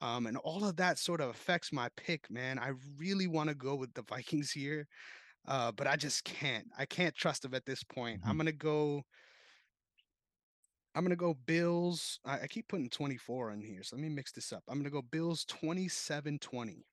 [0.01, 2.59] Um, and all of that sort of affects my pick, man.
[2.59, 4.87] I really want to go with the Vikings here,
[5.47, 6.67] uh, but I just can't.
[6.77, 8.21] I can't trust them at this point.
[8.21, 8.29] Mm-hmm.
[8.29, 9.03] I'm gonna go.
[10.93, 12.19] I'm gonna go Bills.
[12.25, 14.63] I, I, keep putting 24 in here, so let me mix this up.
[14.67, 16.83] I'm gonna go Bills 27-20.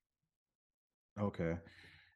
[1.20, 1.56] Okay.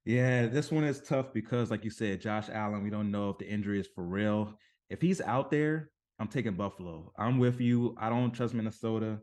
[0.04, 3.38] Yeah, this one is tough because, like you said, Josh Allen, we don't know if
[3.38, 4.58] the injury is for real.
[4.88, 7.12] If he's out there, I'm taking Buffalo.
[7.18, 7.94] I'm with you.
[7.98, 9.18] I don't trust Minnesota.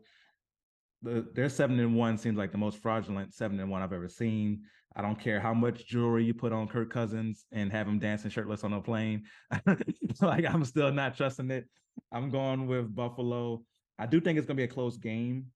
[1.06, 4.08] The, their seven and one seems like the most fraudulent seven and one I've ever
[4.08, 4.62] seen.
[4.96, 8.28] I don't care how much jewelry you put on Kirk Cousins and have him dancing
[8.28, 9.22] shirtless on a plane.
[10.20, 11.68] like I'm still not trusting it.
[12.10, 13.62] I'm going with Buffalo.
[14.00, 15.46] I do think it's gonna be a close game.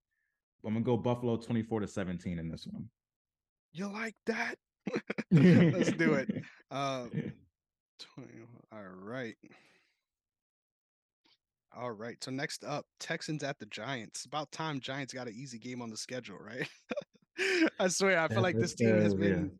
[0.65, 2.85] I'm gonna go Buffalo 24 to 17 in this one.
[3.73, 4.55] You like that?
[5.31, 6.29] Let's do it.
[6.69, 8.31] Uh, 20,
[8.71, 9.35] all right.
[11.75, 12.21] All right.
[12.21, 14.25] So next up, Texans at the Giants.
[14.25, 16.67] About time Giants got an easy game on the schedule, right?
[17.79, 19.51] I swear, I feel like this team has been.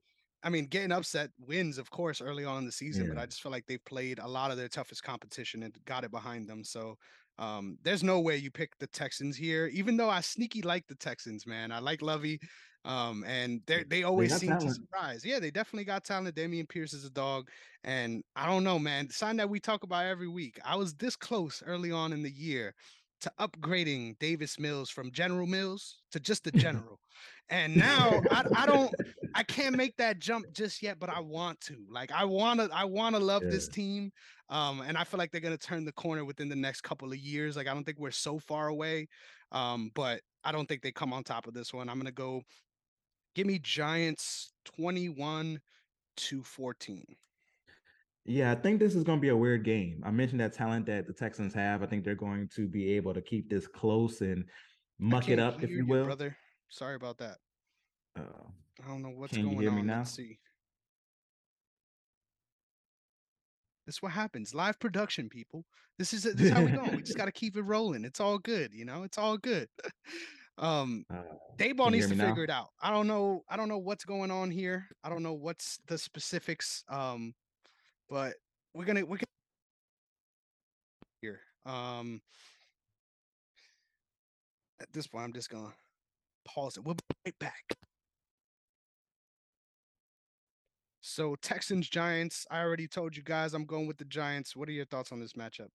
[0.44, 3.14] I mean, getting upset wins, of course, early on in the season, yeah.
[3.14, 6.04] but I just feel like they've played a lot of their toughest competition and got
[6.04, 6.64] it behind them.
[6.64, 6.98] So
[7.42, 10.96] um, there's no way you pick the Texans here, even though I sneaky like the
[10.96, 11.72] Texans, man.
[11.72, 12.40] I like Lovie.
[12.84, 14.70] Um, and they they always they seem talent.
[14.70, 15.26] to surprise.
[15.26, 16.36] Yeah, they definitely got talent.
[16.36, 17.48] Dameon Pierce is a dog,
[17.84, 19.08] and I don't know, man.
[19.08, 20.60] The sign that we talk about every week.
[20.66, 22.74] I was this close early on in the year
[23.22, 27.00] to upgrading Davis Mills from General Mills to just the General.
[27.50, 28.94] and now I, I don't
[29.34, 31.78] I can't make that jump just yet, but I want to.
[31.90, 33.52] Like I wanna I wanna love yeah.
[33.52, 34.12] this team.
[34.50, 37.18] Um, and I feel like they're gonna turn the corner within the next couple of
[37.18, 37.56] years.
[37.56, 39.08] Like I don't think we're so far away.
[39.52, 41.90] Um, but I don't think they come on top of this one.
[41.90, 42.42] I'm gonna go
[43.34, 45.62] Give me Giants 21
[46.18, 47.06] to 14.
[48.26, 50.02] Yeah, I think this is going to be a weird game.
[50.06, 51.82] I mentioned that talent that the Texans have.
[51.82, 54.46] I think they're going to be able to keep this close and
[55.00, 56.06] muck it up, if you will.
[56.06, 56.38] brother.
[56.70, 57.38] Sorry about that.
[58.18, 58.24] Uh,
[58.84, 59.76] I don't know what's going on.
[59.76, 60.00] Me now?
[60.00, 60.38] Let's see.
[63.88, 64.54] This is what happens.
[64.54, 65.66] Live production, people.
[65.98, 66.84] This is this is how we go.
[66.96, 68.06] we just got to keep it rolling.
[68.06, 69.04] It's all good, you know.
[69.04, 69.68] It's all good.
[70.58, 71.24] Um, uh,
[71.58, 72.42] Daboll needs to figure now?
[72.44, 72.68] it out.
[72.82, 73.44] I don't know.
[73.50, 74.86] I don't know what's going on here.
[75.04, 76.84] I don't know what's the specifics.
[76.88, 77.34] Um,
[78.12, 78.34] but
[78.76, 79.26] we're gonna we're gonna
[81.22, 81.40] here.
[81.66, 82.22] Um,
[84.82, 85.74] at this point, I'm just gonna
[86.46, 86.84] pause it.
[86.84, 87.78] We'll be right back.
[91.00, 92.46] So Texans Giants.
[92.52, 94.56] I already told you guys I'm going with the Giants.
[94.56, 95.70] What are your thoughts on this matchup?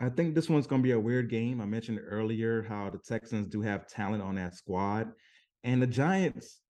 [0.00, 1.60] I think this one's going to be a weird game.
[1.60, 5.10] I mentioned earlier how the Texans do have talent on that squad,
[5.64, 6.60] and the Giants,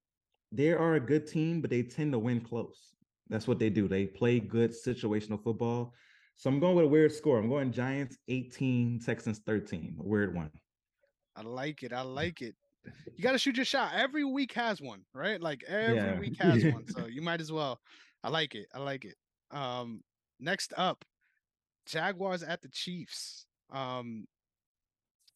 [0.51, 2.98] they are a good team, but they tend to win close.
[3.29, 3.89] That's what they do.
[3.89, 5.95] They play good situational football.
[6.37, 7.39] So I'm going with a weird score.
[7.39, 9.97] I'm going Giants 18, Texans 13.
[9.99, 10.51] A weird one.
[11.37, 11.93] I like it.
[11.93, 12.55] I like it.
[13.17, 13.93] You got to shoot your shot.
[13.95, 15.41] Every week has one, right?
[15.41, 16.19] Like every yeah.
[16.19, 16.87] week has one.
[16.89, 17.81] So you might as well.
[18.23, 18.67] I like it.
[18.75, 19.17] I like it.
[19.51, 20.03] Um,
[20.41, 21.05] next up,
[21.87, 23.47] Jaguars at the Chiefs.
[23.71, 24.27] Um,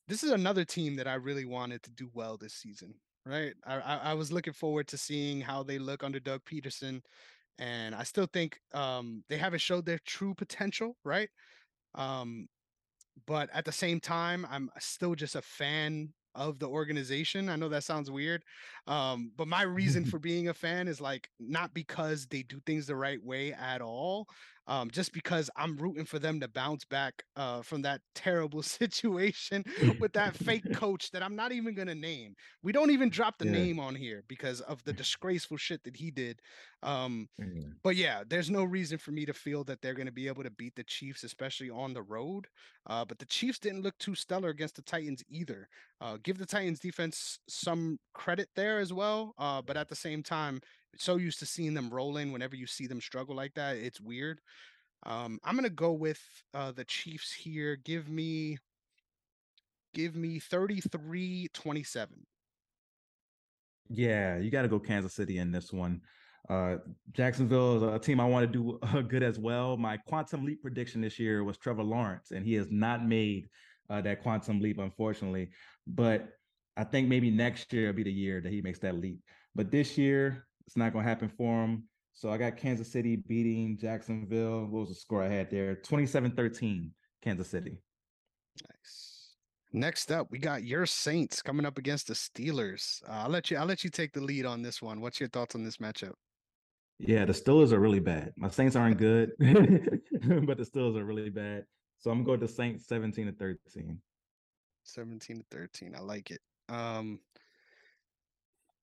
[0.08, 2.94] this is another team that I really wanted to do well this season.
[3.24, 7.02] Right, I, I, I was looking forward to seeing how they look under Doug Pederson,
[7.58, 10.96] and I still think um, they haven't showed their true potential.
[11.04, 11.30] Right,
[11.94, 12.48] um,
[13.26, 17.48] but at the same time, I'm still just a fan of the organization.
[17.50, 18.42] I know that sounds weird,
[18.86, 22.86] um, but my reason for being a fan is like not because they do things
[22.86, 24.26] the right way at all,
[24.66, 29.64] um, just because I'm rooting for them to bounce back uh, from that terrible situation
[30.00, 32.34] with that fake coach that I'm not even gonna name.
[32.62, 33.52] We don't even drop the yeah.
[33.52, 36.40] name on here because of the disgraceful shit that he did.
[36.82, 37.70] Um, mm-hmm.
[37.82, 40.50] But yeah, there's no reason for me to feel that they're gonna be able to
[40.50, 42.46] beat the Chiefs, especially on the road.
[42.86, 45.68] Uh, but the Chiefs didn't look too stellar against the Titans either.
[46.00, 49.34] Uh, give the Titans defense some credit there as well.
[49.38, 50.60] Uh, but at the same time,
[50.96, 53.76] so used to seeing them rolling whenever you see them struggle like that.
[53.76, 54.40] It's weird.
[55.04, 56.20] Um, I'm gonna go with
[56.54, 57.76] uh, the Chiefs here.
[57.76, 58.58] Give me
[59.94, 62.26] give me 33 27.
[63.88, 66.00] Yeah, you got to go Kansas City in this one.
[66.48, 66.76] Uh,
[67.12, 69.76] Jacksonville is a team I want to do uh, good as well.
[69.76, 73.48] My quantum leap prediction this year was Trevor Lawrence, and he has not made
[73.90, 75.50] uh, that quantum leap, unfortunately.
[75.86, 76.28] But
[76.76, 79.20] I think maybe next year will be the year that he makes that leap.
[79.54, 81.84] But this year, it's not going to happen for them.
[82.14, 84.66] So I got Kansas City beating Jacksonville.
[84.66, 85.76] What was the score I had there?
[85.76, 86.90] 27 13,
[87.22, 87.78] Kansas City.
[88.68, 89.12] Nice.
[89.72, 93.02] Next up, we got your Saints coming up against the Steelers.
[93.08, 93.56] Uh, I'll let you.
[93.56, 95.00] I'll let you take the lead on this one.
[95.00, 96.12] What's your thoughts on this matchup?
[96.98, 98.32] Yeah, the Steelers are really bad.
[98.36, 101.64] My Saints aren't good, but the Steelers are really bad.
[101.98, 103.98] So I'm going to Saints 17 to 13.
[104.84, 105.94] 17 to 13.
[105.96, 106.40] I like it.
[106.68, 107.20] Um,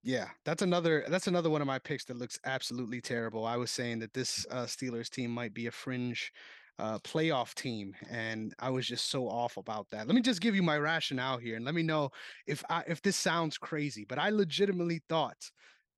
[0.04, 3.46] yeah, that's another that's another one of my picks that looks absolutely terrible.
[3.46, 6.32] I was saying that this uh, Steelers team might be a fringe
[6.80, 10.08] uh, playoff team, and I was just so off about that.
[10.08, 12.12] Let me just give you my rationale here, and let me know
[12.48, 14.06] if I, if this sounds crazy.
[14.08, 15.52] But I legitimately thought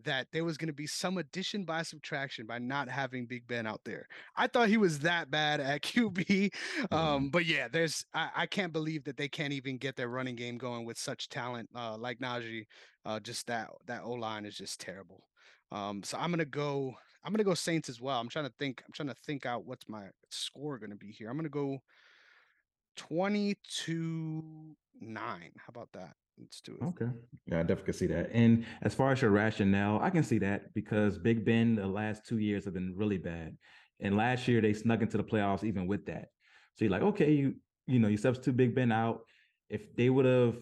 [0.04, 3.66] that there was going to be some addition by subtraction by not having Big Ben
[3.68, 4.08] out there.
[4.36, 6.54] I thought he was that bad at QB.
[6.92, 7.28] Um, mm-hmm.
[7.28, 10.58] but yeah, there's I, I, can't believe that they can't even get their running game
[10.58, 12.66] going with such talent uh, like Najee.
[13.06, 15.24] Uh, just that that O line is just terrible.
[15.72, 16.96] Um, so I'm gonna go.
[17.24, 18.20] I'm gonna go Saints as well.
[18.20, 18.84] I'm trying to think.
[18.86, 21.30] I'm trying to think out what's my score gonna be here.
[21.30, 21.82] I'm gonna go
[22.98, 24.44] 22
[25.02, 25.52] 9.
[25.58, 26.16] How about that?
[26.42, 26.62] Let's.
[26.84, 27.12] Okay.
[27.46, 28.32] Yeah, I definitely see that.
[28.34, 32.26] And as far as your rationale, I can see that because Big Ben the last
[32.26, 33.56] two years have been really bad.
[34.00, 36.30] And last year they snuck into the playoffs even with that.
[36.76, 37.56] So you're like, okay, you
[37.88, 39.22] you know, you substitute Big Ben out.
[39.70, 40.56] If they would have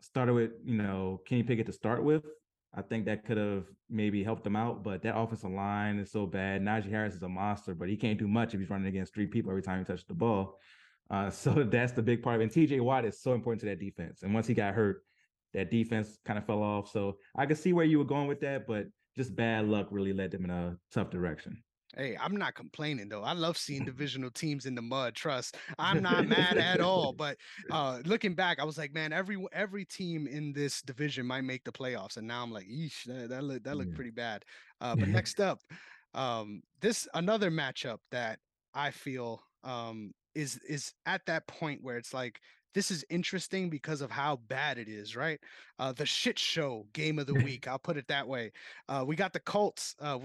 [0.00, 2.24] started with, you know, Kenny Pickett to start with,
[2.74, 6.26] I think that could have maybe helped them out, but that offensive line is so
[6.26, 6.62] bad.
[6.62, 9.26] Najee Harris is a monster, but he can't do much if he's running against three
[9.26, 10.58] people every time he touches the ball.
[11.10, 12.56] Uh, so that's the big part of it.
[12.56, 14.22] And TJ Watt is so important to that defense.
[14.22, 15.02] And once he got hurt,
[15.54, 16.90] that defense kind of fell off.
[16.90, 18.86] So I could see where you were going with that, but
[19.16, 21.62] just bad luck really led them in a tough direction.
[21.96, 23.22] Hey, I'm not complaining though.
[23.22, 25.14] I love seeing divisional teams in the mud.
[25.14, 27.12] Trust, I'm not mad at all.
[27.12, 27.36] But
[27.70, 31.64] uh, looking back, I was like, man, every every team in this division might make
[31.64, 33.96] the playoffs, and now I'm like, eesh, that that looked that looked yeah.
[33.96, 34.44] pretty bad.
[34.80, 35.60] Uh, but next up,
[36.14, 38.38] um, this another matchup that
[38.72, 42.40] I feel um, is is at that point where it's like
[42.74, 45.40] this is interesting because of how bad it is, right?
[45.78, 48.52] Uh, the shit show game of the week, I'll put it that way.
[48.88, 50.18] Uh, we got the Colts uh,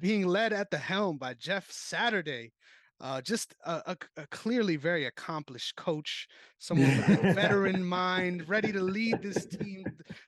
[0.00, 2.52] being led at the helm by Jeff Saturday,
[3.00, 6.26] uh, just a, a, a, clearly very accomplished coach,
[6.58, 9.84] someone with a veteran mind, ready to lead this team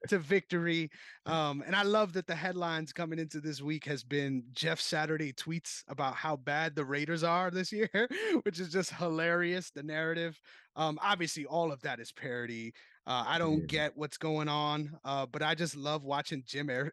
[0.09, 0.88] to victory.
[1.26, 5.33] Um, and I love that the headlines coming into this week has been Jeff Saturday
[5.33, 7.90] tweets about how bad the Raiders are this year,
[8.44, 9.70] which is just hilarious.
[9.70, 10.40] The narrative.
[10.76, 12.72] Um, obviously, all of that is parody.
[13.06, 13.66] Uh, I don't yeah.
[13.66, 16.92] get what's going on, uh, but I just love watching Jim er-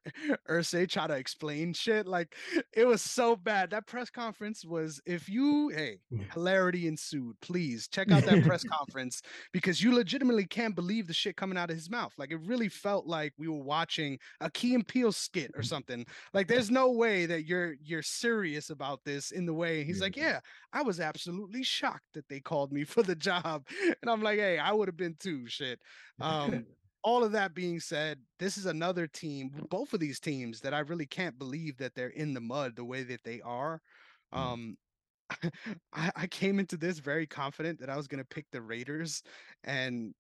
[0.50, 2.08] Irsay try to explain shit.
[2.08, 2.34] Like
[2.74, 3.70] it was so bad.
[3.70, 5.02] That press conference was.
[5.06, 6.00] If you, hey,
[6.34, 7.40] hilarity ensued.
[7.42, 11.70] Please check out that press conference because you legitimately can't believe the shit coming out
[11.70, 12.14] of his mouth.
[12.18, 16.06] Like it really felt like we were watching a Key and Peele skit or something.
[16.34, 19.84] Like there's no way that you're you're serious about this in the way.
[19.84, 20.04] He's yeah.
[20.04, 20.40] like, yeah,
[20.74, 23.68] I was absolutely shocked that they called me for the job,
[24.02, 25.48] and I'm like, hey, I would have been too.
[25.48, 25.80] Shit.
[26.20, 26.66] Um,
[27.04, 30.80] all of that being said, this is another team, both of these teams that I
[30.80, 33.82] really can't believe that they're in the mud the way that they are.
[34.34, 34.38] Mm.
[34.38, 34.78] Um,
[35.94, 39.24] I, I came into this very confident that I was going to pick the Raiders,
[39.64, 40.14] and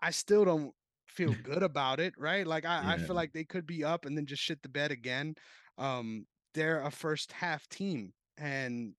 [0.00, 0.72] I still don't
[1.08, 2.46] feel good about it, right?
[2.46, 2.90] Like I, yeah.
[2.92, 5.34] I feel like they could be up and then just shit the bed again.
[5.78, 8.94] Um, they're a first half team, and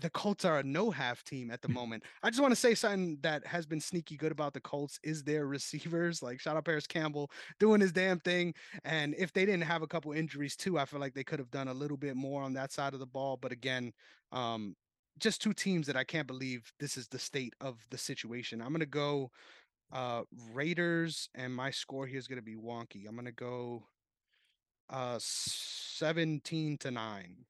[0.00, 2.02] the Colts are a no half team at the moment.
[2.22, 5.22] I just want to say something that has been sneaky good about the Colts is
[5.22, 6.22] their receivers.
[6.22, 8.54] Like shout out Parris Campbell doing his damn thing.
[8.84, 11.50] And if they didn't have a couple injuries too, I feel like they could have
[11.50, 13.36] done a little bit more on that side of the ball.
[13.36, 13.92] But again,
[14.32, 14.76] um,
[15.18, 18.60] just two teams that I can't believe this is the state of the situation.
[18.60, 19.30] I'm gonna go
[19.92, 23.06] uh Raiders, and my score here is gonna be wonky.
[23.06, 23.84] I'm gonna go
[24.88, 27.44] uh 17 to 9.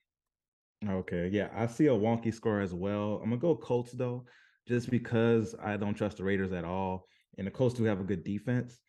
[0.88, 3.20] Okay, yeah, I see a wonky score as well.
[3.22, 4.24] I'm gonna go Colts though,
[4.66, 8.04] just because I don't trust the Raiders at all, and the Colts do have a
[8.04, 8.80] good defense.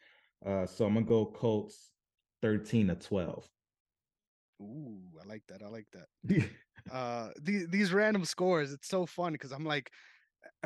[0.45, 1.91] Uh, so I'm gonna go Colts
[2.41, 3.47] 13 to 12.
[4.61, 5.61] Ooh, I like that.
[5.63, 6.49] I like that.
[6.91, 9.91] uh, these these random scores, it's so fun because I'm like,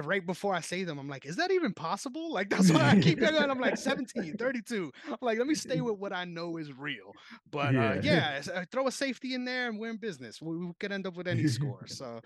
[0.03, 2.31] right before I say them, I'm like, is that even possible?
[2.31, 3.49] Like, that's why I keep going.
[3.49, 4.91] I'm like 17, 32.
[5.07, 7.13] I'm like, let me stay with what I know is real.
[7.51, 10.41] But yeah, uh, yeah uh, throw a safety in there and we're in business.
[10.41, 11.87] We, we could end up with any score.
[11.87, 12.19] So,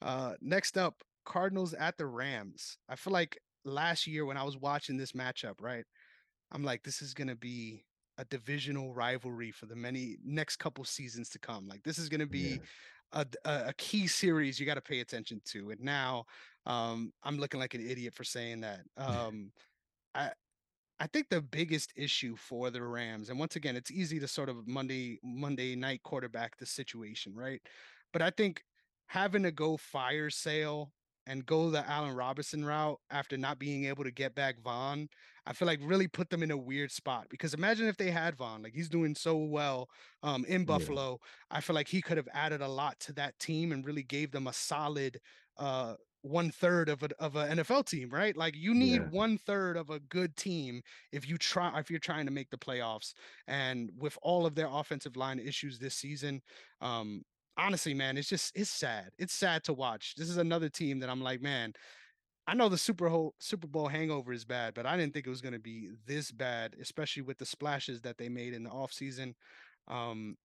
[0.00, 2.78] uh, next up, Cardinals at the Rams.
[2.88, 5.84] I feel like last year when I was watching this matchup, right?
[6.50, 7.84] I'm like, this is going to be
[8.18, 11.66] a divisional rivalry for the many next couple seasons to come.
[11.66, 12.38] Like, this is going to be.
[12.38, 12.56] Yeah.
[13.12, 15.70] A, a, key series you got to pay attention to.
[15.70, 16.24] And now
[16.64, 18.80] um, I'm looking like an idiot for saying that.
[18.96, 19.52] Um,
[20.14, 20.30] I
[21.00, 24.48] I think the biggest issue for the Rams, and once again, it's easy to sort
[24.48, 27.60] of Monday Monday night quarterback the situation, right?
[28.12, 28.62] But I think
[29.06, 30.92] having to go fire sale
[31.26, 35.08] and go the Allen Robinson route after not being able to get back Von,
[35.46, 37.26] I feel like really put them in a weird spot.
[37.28, 39.88] Because imagine if they had Von, like he's doing so well
[40.22, 41.18] um, in Buffalo.
[41.20, 41.58] Yeah.
[41.58, 44.30] I feel like he could have added a lot to that team and really gave
[44.30, 45.20] them a solid
[45.58, 48.36] uh, one third of a of an NFL team, right?
[48.36, 49.08] Like you need yeah.
[49.10, 52.56] one third of a good team if you try if you're trying to make the
[52.56, 53.12] playoffs.
[53.48, 56.40] And with all of their offensive line issues this season,
[56.80, 57.22] um,
[57.56, 59.10] honestly, man, it's just it's sad.
[59.18, 60.14] It's sad to watch.
[60.16, 61.72] This is another team that I'm like, man,
[62.46, 65.30] I know the Super Bowl Super Bowl hangover is bad, but I didn't think it
[65.30, 68.70] was going to be this bad, especially with the splashes that they made in the
[68.70, 69.34] offseason.
[69.86, 70.36] Um,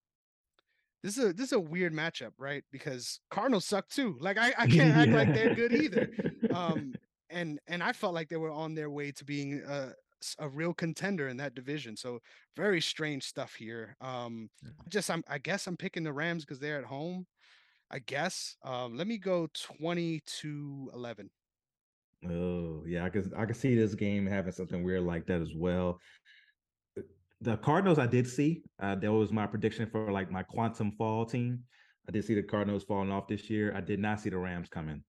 [1.03, 2.63] this is a this is a weird matchup, right?
[2.71, 4.17] Because Cardinals suck too.
[4.19, 6.09] Like I, I can't act like they're good either.
[6.53, 6.93] Um,
[7.30, 9.93] and and I felt like they were on their way to being a,
[10.39, 11.95] a real contender in that division.
[11.95, 12.19] So
[12.55, 13.95] very strange stuff here.
[14.01, 14.49] Um,
[14.89, 17.26] just I'm I guess I'm picking the Rams because they're at home.
[17.89, 18.57] I guess.
[18.63, 21.30] Um, let me go twenty to eleven.
[22.26, 25.53] Oh yeah, I can I can see this game having something weird like that as
[25.55, 25.99] well
[27.41, 28.63] the Cardinals I did see.
[28.82, 31.63] Uh, that was my prediction for like my quantum fall team.
[32.07, 33.74] I did see the Cardinals falling off this year.
[33.76, 35.03] I did not see the Rams coming.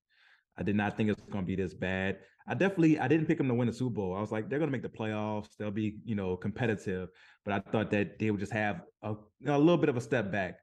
[0.58, 2.18] I did not think it's going to be this bad.
[2.46, 4.16] I definitely I didn't pick them to win the Super Bowl.
[4.16, 5.50] I was like, they're gonna make the playoffs.
[5.58, 7.10] They'll be, you know, competitive.
[7.44, 9.14] But I thought that they would just have a,
[9.46, 10.58] a little bit of a step back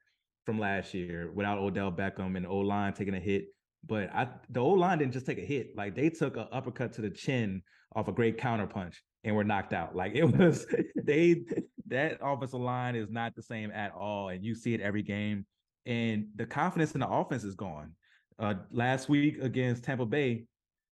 [0.46, 3.46] from last year without Odell Beckham and O line taking a hit.
[3.88, 6.94] But I the old line didn't just take a hit; like they took an uppercut
[6.94, 7.62] to the chin
[7.96, 9.96] off a great counterpunch and were knocked out.
[9.96, 10.66] Like it was
[11.04, 11.46] they
[11.88, 15.46] that offensive line is not the same at all, and you see it every game.
[15.86, 17.92] And the confidence in the offense is gone.
[18.40, 20.46] Uh, last week against Tampa Bay,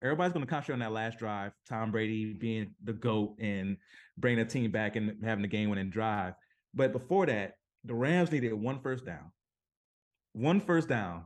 [0.03, 1.51] everybody's going to concentrate on that last drive.
[1.67, 3.77] Tom Brady being the goat and
[4.17, 6.35] bringing the team back and having the game winning drive.
[6.73, 9.31] But before that, the Rams needed one first down.
[10.33, 11.25] One first down,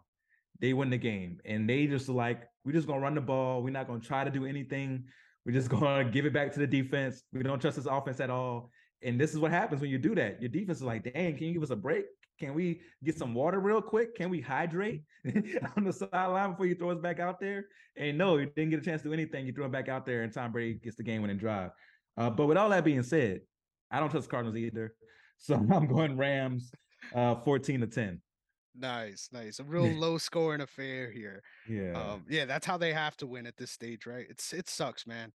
[0.59, 3.63] they win the game, and they just like we're just gonna run the ball.
[3.63, 5.05] We're not gonna try to do anything.
[5.45, 7.23] We're just gonna give it back to the defense.
[7.33, 8.71] We don't trust this offense at all.
[9.03, 10.41] And this is what happens when you do that.
[10.41, 12.05] Your defense is like, dang, can you give us a break?
[12.39, 14.15] Can we get some water real quick?
[14.15, 15.03] Can we hydrate
[15.77, 17.65] on the sideline before you throw us back out there?
[17.95, 19.45] And no, you didn't get a chance to do anything.
[19.45, 21.71] You threw him back out there, and Tom Brady gets the game winning drive.
[22.15, 23.41] Uh, but with all that being said,
[23.89, 24.93] I don't trust Cardinals either.
[25.39, 26.71] So I'm going Rams
[27.13, 28.19] uh, 14 to 10.
[28.78, 29.59] Nice, nice.
[29.59, 31.41] A real low scoring affair here.
[31.67, 31.93] Yeah.
[31.93, 34.25] Um, yeah, that's how they have to win at this stage, right?
[34.30, 35.32] It's it sucks, man.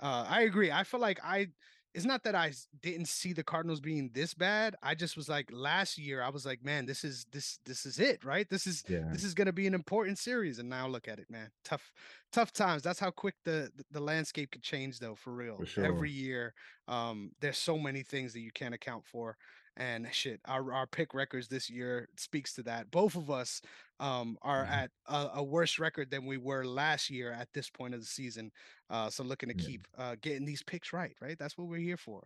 [0.00, 0.70] Uh, I agree.
[0.70, 1.48] I feel like I
[1.94, 4.74] it's not that I didn't see the Cardinals being this bad.
[4.82, 8.00] I just was like last year I was like, man, this is this this is
[8.00, 8.48] it, right?
[8.50, 9.08] This is yeah.
[9.12, 11.50] this is going to be an important series and now look at it, man.
[11.64, 11.92] Tough
[12.32, 12.82] tough times.
[12.82, 15.56] That's how quick the the landscape could change though, for real.
[15.56, 15.84] For sure.
[15.84, 16.52] Every year
[16.88, 19.36] um there's so many things that you can't account for
[19.76, 22.90] and shit our, our pick records this year speaks to that.
[22.90, 23.60] Both of us
[24.00, 24.72] um, are mm-hmm.
[24.72, 28.06] at a, a, worse record than we were last year at this point of the
[28.06, 28.50] season
[28.90, 29.66] uh, so looking to yeah.
[29.66, 31.38] keep uh, getting these picks right right?
[31.38, 32.24] That's what we're here for.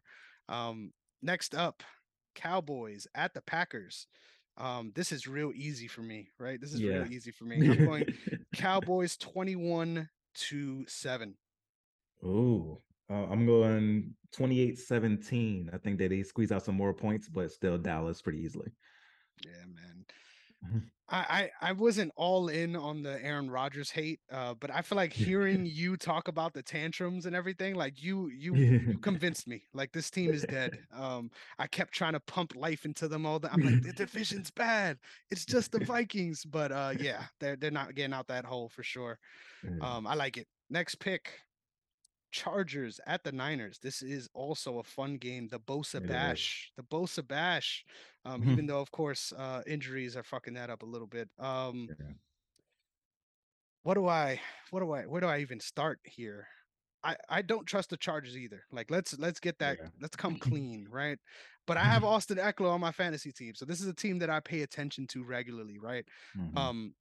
[0.49, 0.93] Um,
[1.23, 1.83] next up
[2.35, 4.07] cowboys at the packers.
[4.57, 6.61] Um, this is real easy for me right?
[6.61, 6.95] This is yeah.
[6.95, 7.57] real easy for me.
[7.57, 8.07] I'm going
[8.55, 11.35] cowboys 21 to 7
[12.25, 12.81] oh
[13.11, 15.75] uh, I'm going 28-17.
[15.75, 18.71] I think that they squeeze out some more points, but still Dallas pretty easily.
[19.45, 20.05] Yeah, man.
[20.65, 20.79] Mm-hmm.
[21.11, 24.97] I, I I wasn't all in on the Aaron Rodgers hate, uh, but I feel
[24.97, 29.63] like hearing you talk about the tantrums and everything, like you you you convinced me.
[29.73, 30.79] Like this team is dead.
[30.99, 33.39] Um, I kept trying to pump life into them all.
[33.39, 34.99] The, I'm like the division's bad.
[35.31, 38.83] It's just the Vikings, but uh, yeah, they're they're not getting out that hole for
[38.83, 39.19] sure.
[39.81, 40.49] Um, I like it.
[40.71, 41.31] Next pick,
[42.31, 43.79] Chargers at the Niners.
[43.83, 45.49] This is also a fun game.
[45.49, 47.85] The Bosa Bash, the Bosa Bash.
[48.25, 48.53] Um, mm-hmm.
[48.53, 51.29] Even though, of course, uh, injuries are fucking that up a little bit.
[51.39, 52.07] Um, yeah.
[53.83, 54.41] What do I?
[54.71, 55.03] What do I?
[55.03, 56.47] Where do I even start here?
[57.05, 58.63] I I don't trust the Chargers either.
[58.73, 59.79] Like let's let's get that.
[59.81, 59.89] Yeah.
[60.01, 61.19] Let's come clean, right?
[61.67, 64.31] But I have Austin Ekeler on my fantasy team, so this is a team that
[64.31, 66.05] I pay attention to regularly, right?
[66.37, 66.57] Mm-hmm.
[66.57, 66.95] Um,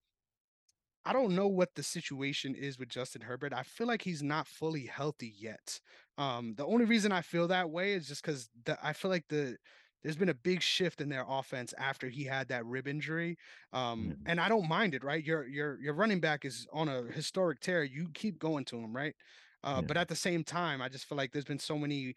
[1.07, 3.53] I don't know what the situation is with Justin Herbert.
[3.53, 5.79] I feel like he's not fully healthy yet.
[6.17, 8.49] Um, the only reason I feel that way is just because
[8.83, 9.55] I feel like the
[10.03, 13.37] there's been a big shift in their offense after he had that rib injury.
[13.71, 14.21] Um, mm-hmm.
[14.25, 15.23] and I don't mind it, right?
[15.23, 17.85] Your your your running back is on a historic tear.
[17.85, 19.15] You keep going to him, right?
[19.63, 19.87] Uh, yeah.
[19.87, 22.15] But at the same time, I just feel like there's been so many.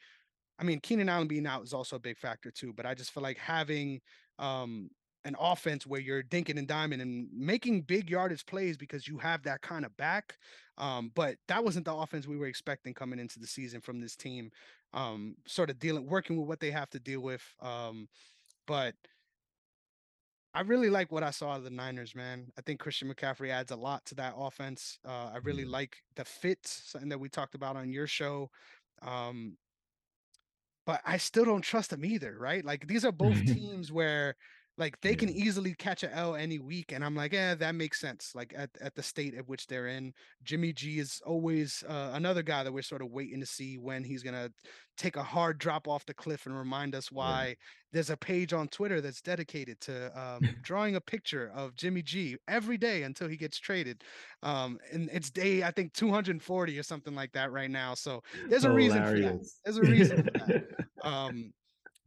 [0.59, 2.73] I mean, Keenan Allen being out is also a big factor too.
[2.73, 4.01] But I just feel like having
[4.41, 4.91] um,
[5.25, 9.43] an offense where you're dinking and diming and making big yardage plays because you have
[9.43, 10.39] that kind of back.
[10.79, 14.17] Um, but that wasn't the offense we were expecting coming into the season from this
[14.17, 14.51] team.
[14.93, 17.43] Um, sort of dealing, working with what they have to deal with.
[17.61, 18.09] Um,
[18.67, 18.95] but
[20.53, 22.51] I really like what I saw of the Niners, man.
[22.59, 24.99] I think Christian McCaffrey adds a lot to that offense.
[25.07, 25.73] Uh, I really mm-hmm.
[25.73, 28.51] like the fit, something that we talked about on your show.
[29.03, 29.57] Um,
[30.87, 32.65] but I still don't trust them either, right?
[32.65, 34.35] Like these are both teams where
[34.81, 35.17] like they yeah.
[35.17, 38.33] can easily catch a L any week, and I'm like, yeah, that makes sense.
[38.35, 40.13] Like at, at the state at which they're in,
[40.43, 44.03] Jimmy G is always uh, another guy that we're sort of waiting to see when
[44.03, 44.51] he's gonna
[44.97, 47.55] take a hard drop off the cliff and remind us why yeah.
[47.93, 52.37] there's a page on Twitter that's dedicated to um, drawing a picture of Jimmy G
[52.49, 54.03] every day until he gets traded.
[54.43, 57.95] Um, and it's day I think 240 or something like that right now.
[57.95, 58.95] So there's a Hilarious.
[58.95, 59.51] reason for that.
[59.65, 60.65] There's a reason for that.
[61.03, 61.55] Um,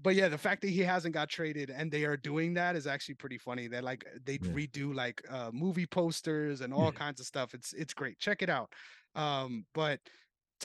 [0.02, 2.88] but yeah, the fact that he hasn't got traded and they are doing that is
[2.88, 3.68] actually pretty funny.
[3.68, 4.52] They're like they yeah.
[4.52, 7.54] redo like uh, movie posters and all kinds of stuff.
[7.54, 8.20] It's it's great.
[8.20, 8.72] Check it out.
[9.16, 10.00] Um, but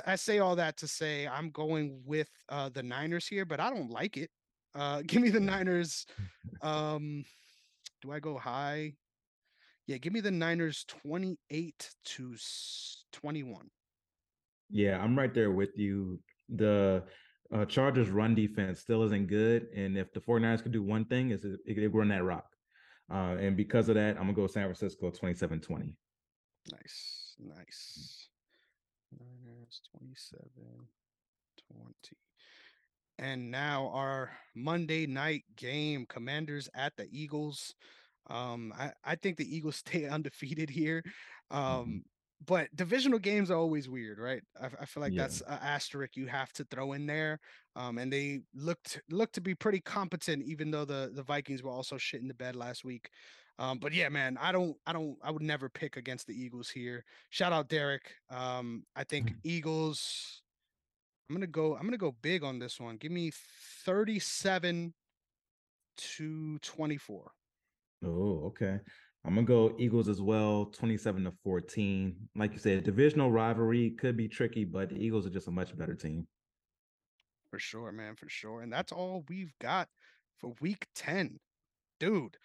[0.07, 3.71] I say all that to say I'm going with uh, the Niners here, but I
[3.71, 4.31] don't like it.
[4.75, 6.07] Uh, give me the Niners.
[6.61, 7.25] Um,
[8.03, 8.95] do I go high?
[9.87, 12.37] Yeah, give me the Niners 28 to
[13.13, 13.71] 21.
[14.71, 16.19] Yeah, I'm right there with you.
[16.49, 17.05] The
[17.53, 19.69] uh, Chargers run defense still isn't good.
[19.75, 22.47] And if the 49ers could do one thing, is it, it run that rock.
[23.11, 25.95] Uh, and because of that, I'm gonna go San Francisco 27-20.
[26.71, 28.29] Nice, nice.
[29.19, 30.41] Niners 27
[31.73, 31.95] 20.
[33.19, 37.75] And now our Monday night game, Commanders at the Eagles.
[38.31, 41.03] Um, I, I think the Eagles stay undefeated here.
[41.51, 41.97] Um, mm-hmm.
[42.47, 44.43] But divisional games are always weird, right?
[44.61, 45.23] I, I feel like yeah.
[45.23, 47.41] that's an asterisk you have to throw in there.
[47.77, 51.71] Um, and they looked looked to be pretty competent, even though the the Vikings were
[51.71, 53.11] also shit in the bed last week.
[53.59, 56.69] Um, but yeah, man, I don't, I don't, I would never pick against the Eagles
[56.69, 57.05] here.
[57.31, 58.13] Shout out Derek.
[58.31, 59.33] Um, I think.
[59.45, 60.43] Eagles.
[61.29, 61.77] I'm gonna go.
[61.77, 62.97] I'm gonna go big on this one.
[62.97, 63.33] Give me
[63.85, 64.95] 37
[65.99, 67.33] to 24.
[68.05, 68.79] Oh, okay.
[69.29, 72.17] I'm gonna go Eagles as well, 27 to 14.
[72.35, 75.77] Like you said, divisional rivalry could be tricky, but the Eagles are just a much
[75.77, 76.27] better team.
[77.51, 78.63] For sure, man, for sure.
[78.63, 79.91] And that's all we've got
[80.39, 81.39] for week 10.
[82.01, 82.39] Dude,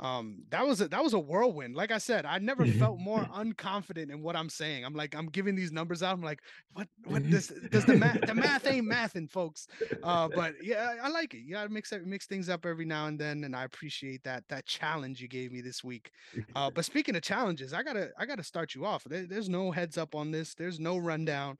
[0.00, 1.74] um that was a that was a whirlwind.
[1.74, 4.84] Like i said i never felt more unconfident in what i'm saying.
[4.84, 6.14] I'm like i'm giving these numbers out.
[6.14, 6.40] I'm like
[6.72, 9.68] what what does does the math the math ain't mathing folks.
[10.02, 11.40] Uh but yeah i like it.
[11.40, 14.44] You gotta mix it mix things up every now and then and i appreciate that
[14.48, 16.10] that challenge you gave me this week.
[16.54, 19.04] Uh but speaking of challenges i gotta i gotta start you off.
[19.04, 20.54] There, there's no heads up on this.
[20.54, 21.58] There's no rundown.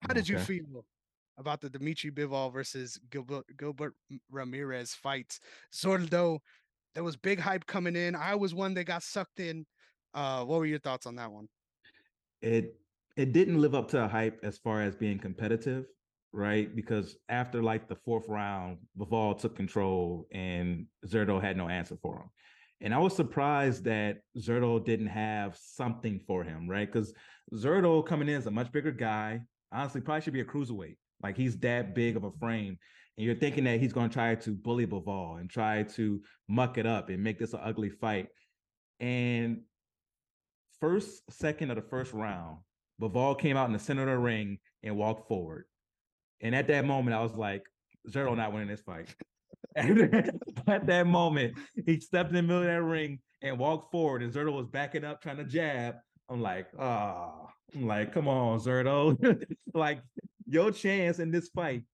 [0.00, 0.34] How did okay.
[0.34, 0.84] you feel
[1.38, 3.94] about the Dmitry Bivol versus Gilbert, Gilbert
[4.30, 5.38] Ramirez fight.
[5.72, 6.38] Zurdo
[6.94, 8.14] there was big hype coming in.
[8.14, 9.66] I was one that got sucked in.
[10.14, 11.48] Uh, what were your thoughts on that one?
[12.40, 12.76] It
[13.16, 15.84] it didn't live up to a hype as far as being competitive,
[16.32, 16.74] right?
[16.74, 22.16] Because after like the fourth round, Bivol took control and Zurdo had no answer for
[22.16, 22.30] him.
[22.80, 26.90] And I was surprised that Zurdo didn't have something for him, right?
[26.90, 27.12] Because
[27.54, 29.40] Zurdo coming in is a much bigger guy.
[29.70, 30.96] Honestly, probably should be a cruiserweight.
[31.22, 32.78] Like he's that big of a frame
[33.16, 36.78] and you're thinking that he's going to try to bully Bivol and try to muck
[36.78, 38.28] it up and make this an ugly fight.
[39.00, 39.62] And
[40.80, 42.58] first second of the first round,
[43.00, 45.64] Bivol came out in the center of the ring and walked forward.
[46.40, 47.64] And at that moment, I was like,
[48.08, 49.14] Zurdo not winning this fight.
[49.76, 51.54] at that moment,
[51.86, 55.04] he stepped in the middle of that ring and walked forward, and Zurdo was backing
[55.04, 55.96] up, trying to jab.
[56.28, 57.48] I'm like, ah, oh.
[57.74, 59.16] I'm like, come on, Zurdo.
[59.74, 60.02] like,
[60.46, 61.84] your chance in this fight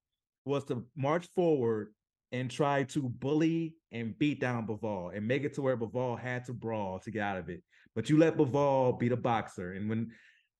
[0.49, 1.93] was to march forward
[2.31, 6.45] and try to bully and beat down Bivol and make it to where Bivol had
[6.45, 7.63] to brawl to get out of it.
[7.95, 9.73] But you let Bivol beat a boxer.
[9.73, 10.11] And when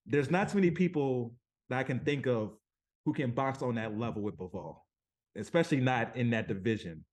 [0.05, 1.33] there's not too many people
[1.69, 2.53] that I can think of
[3.05, 4.77] who can box on that level with Bivol,
[5.35, 7.05] especially not in that division.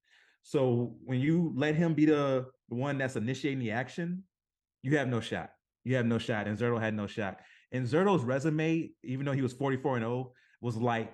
[0.42, 4.22] So when you let him be the, the one that's initiating the action,
[4.82, 5.50] you have no shot.
[5.84, 6.46] You have no shot.
[6.46, 7.40] And Zurdo had no shot.
[7.72, 11.12] And Zurdo's resume, even though he was 44 and 0, was like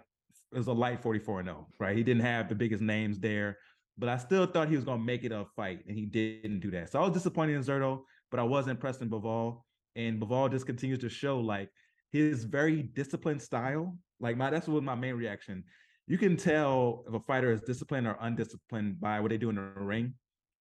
[0.52, 1.96] it was a light 44 and 0, right?
[1.96, 3.58] He didn't have the biggest names there,
[3.96, 6.60] but I still thought he was going to make it a fight, and he didn't
[6.60, 6.92] do that.
[6.92, 9.62] So I was disappointed in Zurdo, but I was impressed in Bivol.
[9.96, 11.70] And Bivol just continues to show like
[12.10, 13.96] his very disciplined style.
[14.20, 15.64] Like my that's what my main reaction.
[16.06, 19.56] You can tell if a fighter is disciplined or undisciplined by what they do in
[19.56, 20.14] the ring.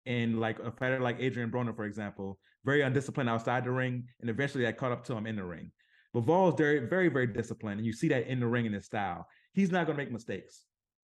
[0.05, 4.29] And like a fighter like Adrian Broner, for example, very undisciplined outside the ring, and
[4.29, 5.71] eventually that caught up to him in the ring.
[6.15, 8.85] Bivol is very, very, very disciplined, and you see that in the ring in his
[8.85, 10.65] style he's not going to make mistakes.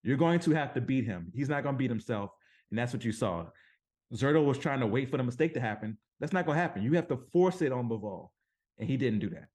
[0.04, 1.32] You're going to have to beat him.
[1.34, 2.32] He's not going to beat himself.
[2.70, 3.46] And that's what you saw.
[4.14, 5.98] Zurdo was trying to wait for the mistake to happen.
[6.20, 6.84] That's not going to happen.
[6.84, 8.30] You have to force it on Bivol.
[8.78, 9.48] And he didn't do that.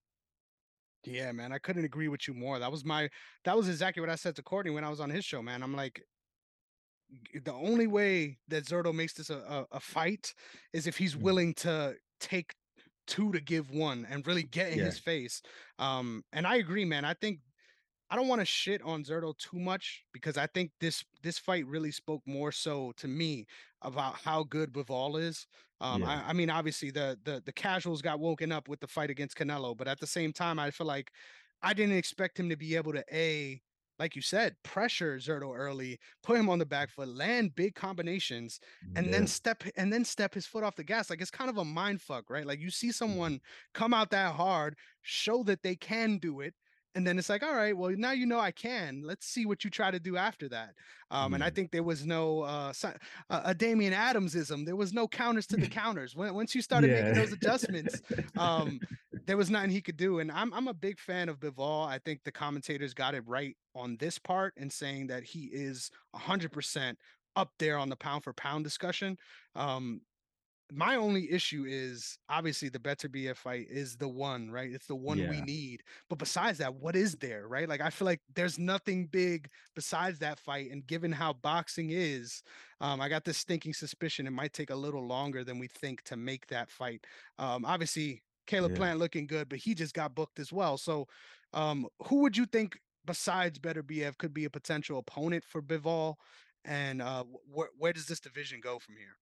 [1.05, 1.53] Yeah, man.
[1.53, 2.59] I couldn't agree with you more.
[2.59, 3.09] That was my
[3.45, 5.62] that was exactly what I said to Courtney when I was on his show, man.
[5.62, 6.03] I'm like,
[7.45, 10.32] the only way that Zurdo makes this a, a, a fight
[10.72, 11.22] is if he's mm.
[11.22, 12.55] willing to take
[13.07, 14.85] two to give one and really get in yeah.
[14.85, 15.43] his face.
[15.78, 17.05] Um, and I agree, man.
[17.05, 17.41] I think
[18.11, 21.67] I don't want to shit on Zurdo too much because I think this this fight
[21.67, 23.47] really spoke more so to me
[23.83, 25.47] about how good Bivol is.
[25.81, 26.23] Um, yeah.
[26.25, 29.37] I, I, mean, obviously the the the casuals got woken up with the fight against
[29.37, 31.11] Canelo, but at the same time, I feel like
[31.63, 33.61] I didn't expect him to be able to a
[33.99, 38.59] like you said, pressure Zurdo early, put him on the back foot, land big combinations,
[38.97, 39.13] and yeah.
[39.13, 41.11] then step and then step his foot off the gas.
[41.11, 42.47] Like it's kind of a mind fuck, right?
[42.47, 42.93] Like you see mm-hmm.
[42.93, 43.41] someone
[43.73, 46.55] come out that hard, show that they can do it,
[46.95, 49.03] and then it's like all right well now you know i can.
[49.05, 50.74] Let's see what you try to do after that.
[51.11, 51.34] Um, mm.
[51.36, 52.72] and i think there was no uh,
[53.30, 54.64] a damian adamsism.
[54.64, 56.14] There was no counters to the counters.
[56.14, 57.03] When, once you started yeah.
[57.03, 58.03] making those adjustments
[58.36, 58.80] um,
[59.26, 61.99] there was nothing he could do and I'm, I'm a big fan of bivol i
[61.99, 66.97] think the commentators got it right on this part and saying that he is 100%
[67.36, 69.16] up there on the pound for pound discussion.
[69.55, 70.01] Um,
[70.73, 74.71] my only issue is obviously the Beterbiev fight is the one, right?
[74.73, 75.29] It's the one yeah.
[75.29, 75.83] we need.
[76.09, 77.69] But besides that, what is there, right?
[77.69, 80.71] Like I feel like there's nothing big besides that fight.
[80.71, 82.43] And given how boxing is,
[82.81, 86.03] um, I got this stinking suspicion it might take a little longer than we think
[86.05, 87.05] to make that fight.
[87.39, 88.79] Um, obviously, Caleb yeah.
[88.79, 90.77] Plant looking good, but he just got booked as well.
[90.79, 91.07] So,
[91.53, 96.15] um, who would you think besides Beterbiev could be a potential opponent for Bivol?
[96.65, 99.17] And uh, wh- where does this division go from here?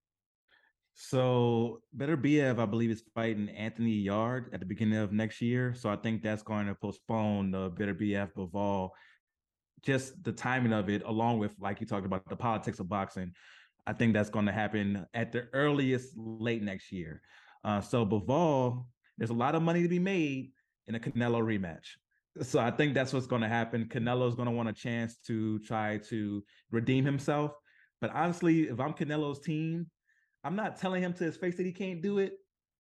[0.95, 5.75] So Beterbiev, I believe, is fighting Anthony Yarde at the beginning of next year.
[5.75, 8.91] So I think that's going to postpone the Beterbiev Bivol.
[9.83, 13.33] Just the timing of it, along with like you talked about the politics of boxing,
[13.87, 17.21] I think that's going to happen at the earliest late next year.
[17.65, 18.85] Uh, so Bivol,
[19.19, 20.53] there's a lot of money to be made
[20.87, 21.87] in a Canelo rematch.
[22.43, 23.87] So I think that's what's going to happen.
[23.87, 27.53] Canelo's going to want a chance to try to redeem himself.
[28.01, 29.87] But honestly, if I'm Canelo's team,
[30.45, 32.35] I'm not telling him to his face that he can't do it.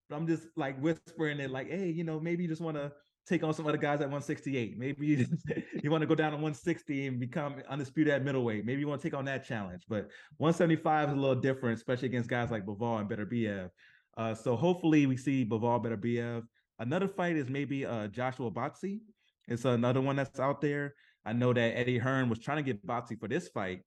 [0.08, 2.92] But I'm just like whispering it, like, hey, you know, maybe you just want to
[3.26, 4.78] take on some other guys at 168.
[4.78, 5.26] Maybe you,
[5.82, 8.64] you want to go down to 160 and become undisputed at middleweight.
[8.64, 9.84] Maybe you want to take on that challenge.
[9.88, 10.08] But
[10.38, 13.70] 175 is a little different, especially against guys like Bivol and Beterbiev.
[14.16, 16.42] Uh, so hopefully we see Bivol Beterbiev.
[16.78, 19.00] Another fight is maybe uh, Joshua Buatsi.
[19.48, 20.94] It's another one that's out there.
[21.24, 23.82] I know that Eddie Hearn was trying to get Buatsi for this fight,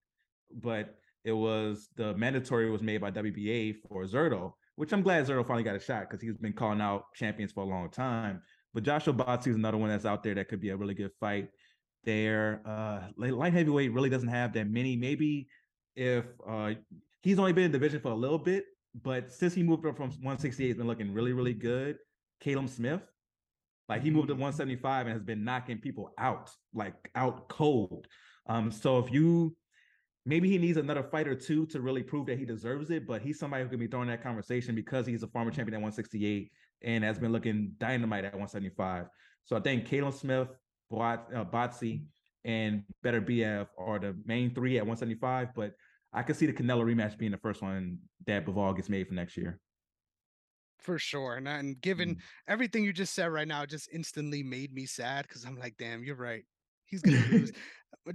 [0.54, 0.96] but
[1.26, 5.64] it was the mandatory was made by WBA for Zurdo, which I'm glad Zurdo finally
[5.64, 8.42] got a shot because he's been calling out champions for a long time.
[8.76, 11.12] But Joshua Buatsi is another one that's out there that could be a really good
[11.20, 11.50] fight.
[12.04, 14.96] There, uh, light heavyweight really doesn't have that many.
[14.96, 15.48] Maybe
[15.96, 16.74] if uh,
[17.24, 18.66] he's only been in division for a little bit,
[19.02, 21.98] but since he moved up from 168, he's been looking really, really good.
[22.40, 23.02] Callum Smith,
[23.90, 24.40] like he moved to mm.
[24.40, 28.08] 175 and has been knocking people out, like out cold.
[28.46, 29.56] Um, so if you
[30.26, 33.22] maybe he needs another fight or two to really prove that he deserves it, but
[33.22, 35.82] he's somebody who can be thrown in that conversation because he's a former champion at
[35.82, 36.52] 168
[36.82, 39.06] and has been looking dynamite at 175.
[39.46, 40.48] So I think Callum Smith,
[40.90, 42.04] Bot, uh, Buatsi,
[42.44, 45.74] and Beterbiev are the main three at 175, but
[46.14, 49.14] I could see the Canelo rematch being the first one that Bivol gets made for
[49.14, 49.60] next year.
[50.80, 51.36] For sure.
[51.36, 52.20] And, and given mm.
[52.48, 56.04] everything you just said right now, just instantly made me sad because I'm like, damn,
[56.04, 56.44] you're right.
[56.86, 57.52] He's gonna lose.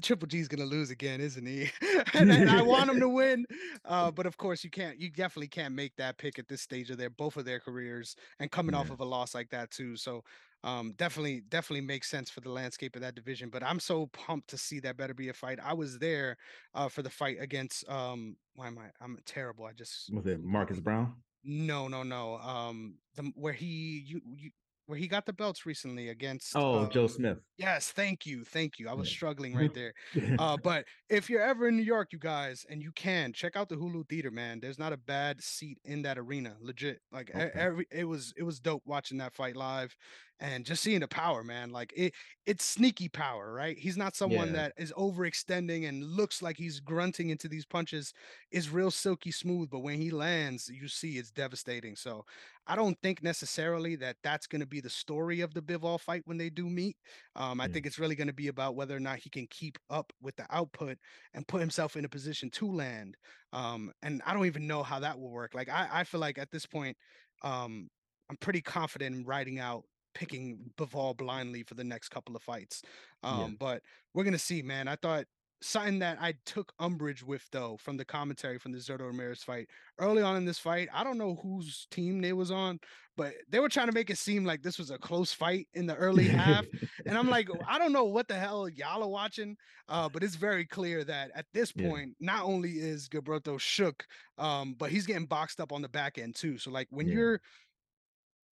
[0.03, 1.69] Triple G's gonna lose again, isn't he?
[2.15, 3.45] and, and, I want him to win,
[3.85, 5.01] uh, but of course you can't.
[5.01, 8.15] You definitely can't make that pick at this stage of their both of their careers,
[8.39, 8.81] and coming yeah.
[8.81, 9.97] off of a loss like that too.
[9.97, 10.23] So
[10.63, 13.49] um, definitely, definitely makes sense for the landscape of that division.
[13.49, 15.59] But I'm so pumped to see that Beterbiev fight.
[15.63, 16.37] I was there
[16.75, 17.89] uh, for the fight against.
[17.89, 18.91] Um, why am I?
[19.03, 19.65] I'm terrible.
[19.65, 21.15] I just was it Marcus Browne.
[21.43, 22.37] No, no, no.
[22.37, 24.51] Um, the where he you you
[24.91, 27.39] where he got the belts recently against oh Joe Smith.
[27.57, 28.89] Yes, thank you, thank you.
[28.89, 29.95] I was struggling right there.
[30.37, 33.69] uh, but if you're ever in New York, you guys, and you can check out
[33.69, 34.59] the Hulu Theater, man.
[34.59, 36.99] There's not a bad seat in that arena, legit.
[37.13, 37.53] Like okay.
[37.55, 39.95] every, it was it was dope watching that fight live,
[40.41, 41.71] and just seeing the power, man.
[41.71, 42.15] Like it,
[42.47, 43.79] it's sneaky power, right?
[43.79, 44.55] He's not someone yeah.
[44.55, 48.13] that is overextending and looks like he's grunting into these punches.
[48.51, 51.95] Is real silky smooth, but when he lands, you see it's devastating.
[51.95, 52.25] So
[52.67, 56.23] I don't think necessarily that that's going to be the story of the Bivol fight
[56.25, 56.97] when they do meet.
[57.37, 57.73] Um, I yeah.
[57.73, 60.37] think it's really going to be about whether or not he can keep up with
[60.37, 60.97] the output
[61.35, 63.17] and put himself in a position to land.
[63.53, 65.55] Um, and I don't even know how that will work.
[65.55, 66.97] Like I, I feel like at this point,
[67.43, 67.89] um,
[68.31, 69.83] I'm pretty confident in writing out
[70.15, 72.83] picking Bivol blindly for the next couple of fights.
[73.23, 73.49] Um, yeah.
[73.59, 73.83] But
[74.15, 74.89] we're gonna see, man.
[74.89, 75.25] I thought
[75.63, 79.69] something that I took umbrage with though from the commentary from the Zurdo Ramirez fight
[79.99, 80.89] early on in this fight.
[80.93, 82.81] I don't know whose team they was on,
[83.17, 85.87] but they were trying to make it seem like this was a close fight in
[85.87, 86.65] the early half.
[87.07, 89.57] and I'm like, I don't know what the hell y'all are watching,
[89.89, 92.33] uh, but it's very clear that at this point, yeah.
[92.33, 94.05] not only is Gilberto shook,
[94.39, 96.57] um, but he's getting boxed up on the back end too.
[96.57, 97.15] So like when yeah.
[97.15, 97.41] you're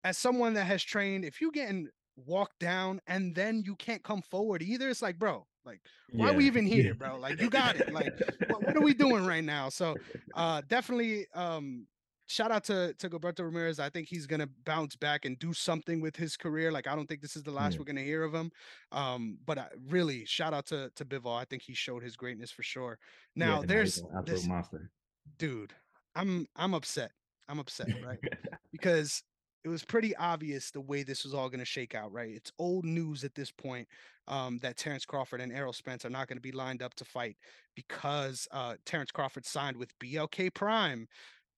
[0.07, 1.89] as someone that has trained, if you getting
[2.27, 5.81] walked down and then you can't come forward either, it's like, bro, like,
[6.13, 6.33] why yeah.
[6.33, 7.19] are we even here, bro?
[7.19, 7.93] Like, you got it.
[7.93, 8.13] Like,
[8.49, 9.69] what, what, are we doing right now?
[9.69, 9.97] So,
[10.35, 11.89] uh, definitely, um,
[12.29, 13.81] shout out to to Gilberto Ramirez.
[13.81, 16.71] I think he's gonna bounce back and do something with his career.
[16.71, 17.81] Like, I don't think this is the last yeah.
[17.81, 18.53] we're gonna hear of him.
[18.93, 21.37] Um, but I, really, shout out to to Bivol.
[21.37, 22.97] I think he showed his greatness for sure.
[23.35, 24.93] Now, yeah, there's this, monster,
[25.37, 25.73] dude.
[26.15, 27.11] I'm I'm upset.
[27.49, 28.19] I'm upset, right?
[28.71, 29.25] because
[29.67, 32.31] it was pretty obvious the way this was all going to shake out, right?
[32.31, 33.89] It's old news at this point
[34.29, 37.05] um, that Terrence Crawford and Errol Spence are not going to be lined up to
[37.05, 37.37] fight
[37.75, 41.09] because uh, Terrence Crawford signed with BLK Prime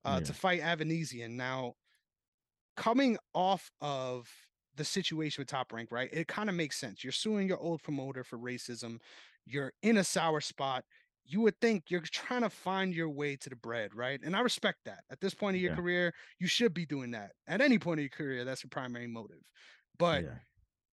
[0.06, 0.24] uh, yeah.
[0.24, 1.32] to fight Avanesyan.
[1.32, 1.74] Now,
[2.78, 4.26] coming off of
[4.74, 6.08] the situation with Top Rank, right?
[6.10, 7.04] It kind of makes sense.
[7.04, 9.00] You're suing your old promoter for racism.
[9.44, 10.82] You're in a sour spot
[11.28, 14.18] you would think you're trying to find your way to the bread, right?
[14.24, 15.04] And I respect that.
[15.10, 15.76] At this point of your yeah.
[15.76, 17.32] career, you should be doing that.
[17.46, 19.42] At any point of your career, that's your primary motive.
[19.98, 20.30] But yeah.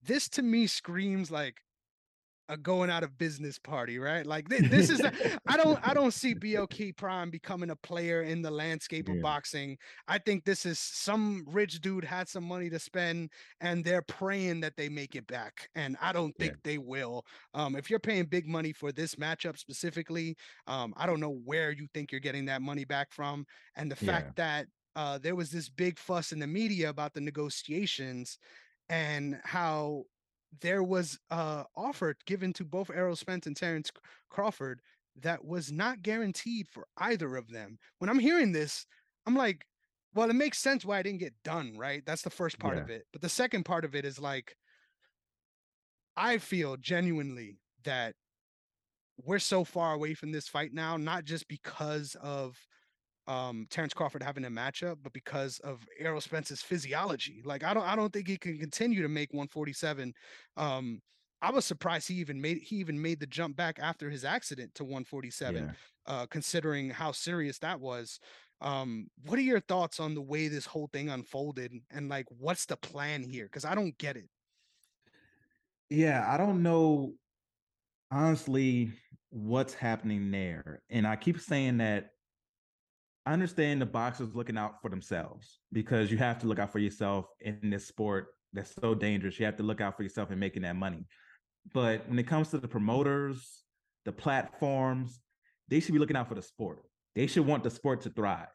[0.02, 1.58] this to me screams like
[2.50, 4.26] a going out of business party, right?
[4.26, 5.02] Like th- this is
[5.48, 9.16] I don't I don't see BLK Prime becoming a player in the landscape yeah.
[9.16, 9.78] of boxing.
[10.08, 13.30] I think this is some rich dude had some money to spend
[13.62, 15.70] and they're praying that they make it back.
[15.76, 16.60] And I don't think yeah.
[16.64, 17.26] they will.
[17.54, 20.36] Um, if you're paying big money for this matchup specifically,
[20.68, 23.46] um, I don't know where you think you're getting that money back from.
[23.76, 24.58] And the fact yeah.
[24.58, 28.38] that uh, there was this big fuss in the media about the negotiations
[28.90, 30.04] and how
[30.62, 33.92] there was uh offer given to both Errol Spence and Terrence
[34.30, 34.82] Crawford
[35.22, 37.78] that was not guaranteed for either of them.
[38.00, 38.86] When I'm hearing this,
[39.26, 39.66] I'm like,
[40.14, 42.04] well, it makes sense why I didn't get done, right?
[42.06, 42.84] That's the first part yeah.
[42.84, 43.04] of it.
[43.12, 44.56] But the second part of it is like,
[46.16, 48.16] I feel genuinely that
[49.24, 52.58] we're so far away from this fight now, not just because of
[53.28, 57.42] um Terrence Crawford having a matchup, but because of Errol Spence's physiology.
[57.46, 60.14] Like I don't I don't think he can continue to make 147.
[60.58, 61.02] Um
[61.42, 64.74] I was surprised he even made he even made the jump back after his accident
[64.76, 65.72] to 147, yeah.
[66.08, 68.20] uh, considering how serious that was.
[68.62, 72.66] Um, what are your thoughts on the way this whole thing unfolded and like what's
[72.66, 73.44] the plan here?
[73.44, 74.30] Because I don't get it.
[75.90, 77.14] Yeah, I don't know
[78.10, 78.94] honestly
[79.30, 80.82] what's happening there.
[80.90, 82.13] And I keep saying that
[83.26, 86.80] I understand the boxers looking out for themselves because you have to look out for
[86.80, 89.40] yourself in this sport that's so dangerous.
[89.40, 91.06] You have to look out for yourself in making that money.
[91.74, 93.64] But when it comes to the promoters,
[94.04, 95.20] the platforms,
[95.70, 96.80] they should be looking out for the sport.
[97.16, 98.48] They should want the sport to thrive.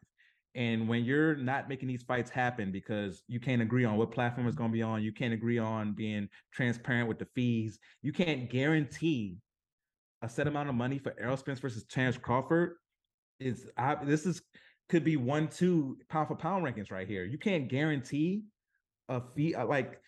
[0.55, 4.47] And when you're not making these fights happen because you can't agree on what platform
[4.47, 8.11] is going to be on, you can't agree on being transparent with the fees, you
[8.11, 9.37] can't guarantee
[10.21, 12.75] a set amount of money for Errol Spence versus Terrence Crawford,
[13.39, 14.41] is I, this is
[14.89, 17.23] could be one two pound for pound rankings right here.
[17.23, 18.43] You can't guarantee
[19.07, 19.99] a fee uh, like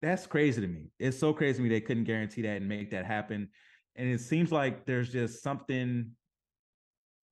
[0.00, 0.90] that's crazy to me.
[0.98, 3.48] It's so crazy to me they couldn't guarantee that and make that happen.
[3.96, 6.12] And it seems like there's just something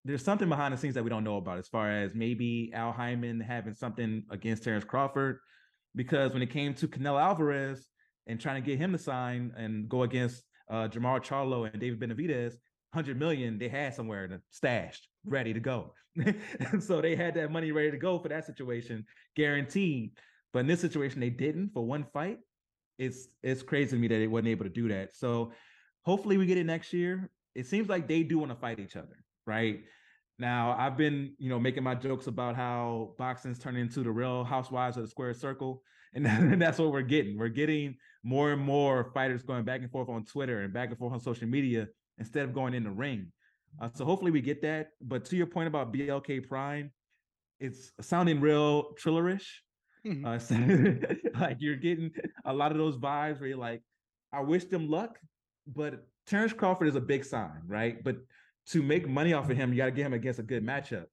[0.05, 2.93] there's something behind the scenes that we don't know about as far as maybe Al
[2.93, 5.39] Haymon having something against Terrence Crawford.
[5.97, 7.89] Because when it came to Canelo Alvarez
[8.27, 11.99] and trying to get him to sign and go against uh, Jermall Charlo and David
[11.99, 12.55] Benavidez,
[12.93, 15.93] 100 million they had somewhere stashed, ready to go.
[16.80, 20.12] so they had that money ready to go for that situation, guaranteed.
[20.53, 22.39] But in this situation, they didn't for one fight.
[22.99, 25.14] It's it's crazy to me that they wasn't able to do that.
[25.14, 25.53] So
[26.05, 27.30] hopefully we get it next year.
[27.55, 29.80] It seems like they do want to fight each other, right?
[30.39, 34.45] Now I've been, you know, making my jokes about how boxing's turning into the real
[34.45, 35.82] housewives of the square circle.
[36.14, 37.37] And that's what we're getting.
[37.37, 40.97] We're getting more and more fighters going back and forth on Twitter and back and
[40.99, 41.89] forth on social media
[42.19, 43.33] instead of going in the ring.
[43.81, 44.91] Uh, so hopefully we get that.
[45.01, 46.91] But to your point about BLK Prime,
[47.61, 49.47] it's sounding real trillerish.
[50.07, 50.25] Mm-hmm.
[51.35, 52.12] Uh, like you're getting
[52.45, 53.83] a lot of those vibes where you're like,
[54.33, 55.19] I wish them luck,
[55.67, 58.03] but Terrence Crawford is a big sign, right?
[58.03, 58.17] But
[58.69, 61.07] to make money off of him, you got to get him against a good matchup.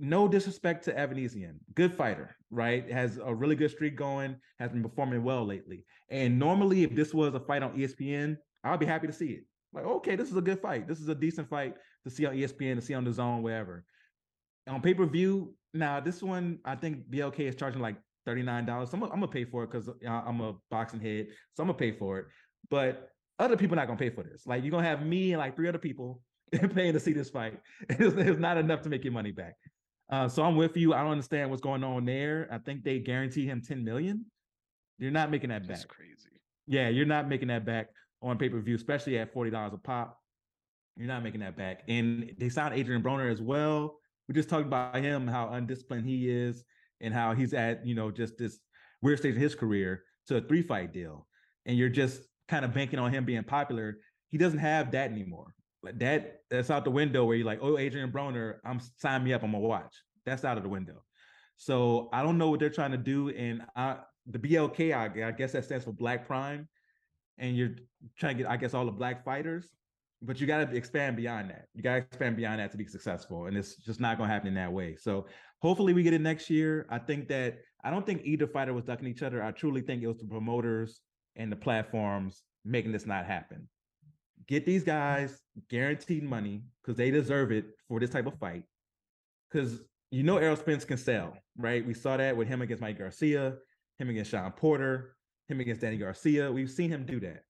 [0.00, 2.90] No disrespect to Avanesyan, good fighter, right?
[2.90, 5.84] Has a really good streak going, has been performing well lately.
[6.10, 9.44] And normally, if this was a fight on ESPN, I'd be happy to see it.
[9.74, 10.86] Like, okay, this is a good fight.
[10.86, 13.84] This is a decent fight to see on ESPN, to see on the zone, wherever.
[14.68, 17.96] On pay per view, now this one, I think BLK is charging like
[18.26, 18.88] $39.
[18.88, 21.26] So I'm, I'm gonna pay for it because I'm a boxing head.
[21.54, 22.26] So I'm gonna pay for it.
[22.70, 24.46] But other people not gonna pay for this.
[24.46, 26.20] Like you're gonna have me and like three other people
[26.74, 27.58] paying to see this fight.
[27.90, 29.56] It's, it's not enough to make your money back.
[30.10, 30.94] Uh, so I'm with you.
[30.94, 32.48] I don't understand what's going on there.
[32.50, 34.26] I think they guarantee him 10 million.
[34.98, 35.68] You're not making that back.
[35.68, 36.40] That's crazy.
[36.66, 37.88] Yeah, you're not making that back
[38.24, 40.18] on pay per view, especially at forty dollars a pop.
[40.96, 41.82] You're not making that back.
[41.88, 43.98] And they signed Adrian Broner as well.
[44.28, 46.64] We just talked about him, how undisciplined he is,
[47.00, 48.58] and how he's at you know just this
[49.02, 51.26] weird stage in his career to a three fight deal.
[51.66, 53.98] And you're just kind of banking on him being popular.
[54.30, 55.54] He doesn't have that anymore.
[55.82, 59.32] Like that, that's out the window where you're like, oh, Adrian Broner, I'm sign me
[59.32, 59.94] up, I'm gonna watch.
[60.24, 61.02] That's out of the window.
[61.56, 63.28] So I don't know what they're trying to do.
[63.28, 66.68] And I, the BLK, I, I guess that stands for Black Prime
[67.38, 67.76] and you're
[68.16, 69.70] trying to get, I guess, all the black fighters,
[70.22, 71.66] but you got to expand beyond that.
[71.74, 74.34] You got to expand beyond that to be successful, and it's just not going to
[74.34, 74.96] happen in that way.
[74.96, 75.26] So
[75.60, 76.86] hopefully we get it next year.
[76.90, 79.42] I think that I don't think either fighter was ducking each other.
[79.42, 81.00] I truly think it was the promoters
[81.36, 83.68] and the platforms making this not happen.
[84.46, 88.62] Get these guys guaranteed money because they deserve it for this type of fight.
[89.50, 89.80] Because
[90.10, 91.86] you know Errol Spence can sell, right?
[91.86, 93.54] We saw that with him against Mike Garcia,
[93.98, 95.13] him against Shawn Porter
[95.48, 96.50] him against Danny Garcia.
[96.50, 97.42] We've seen him do that.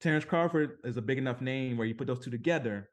[0.00, 2.90] Terrence Crawford is a big enough name where you put those two together,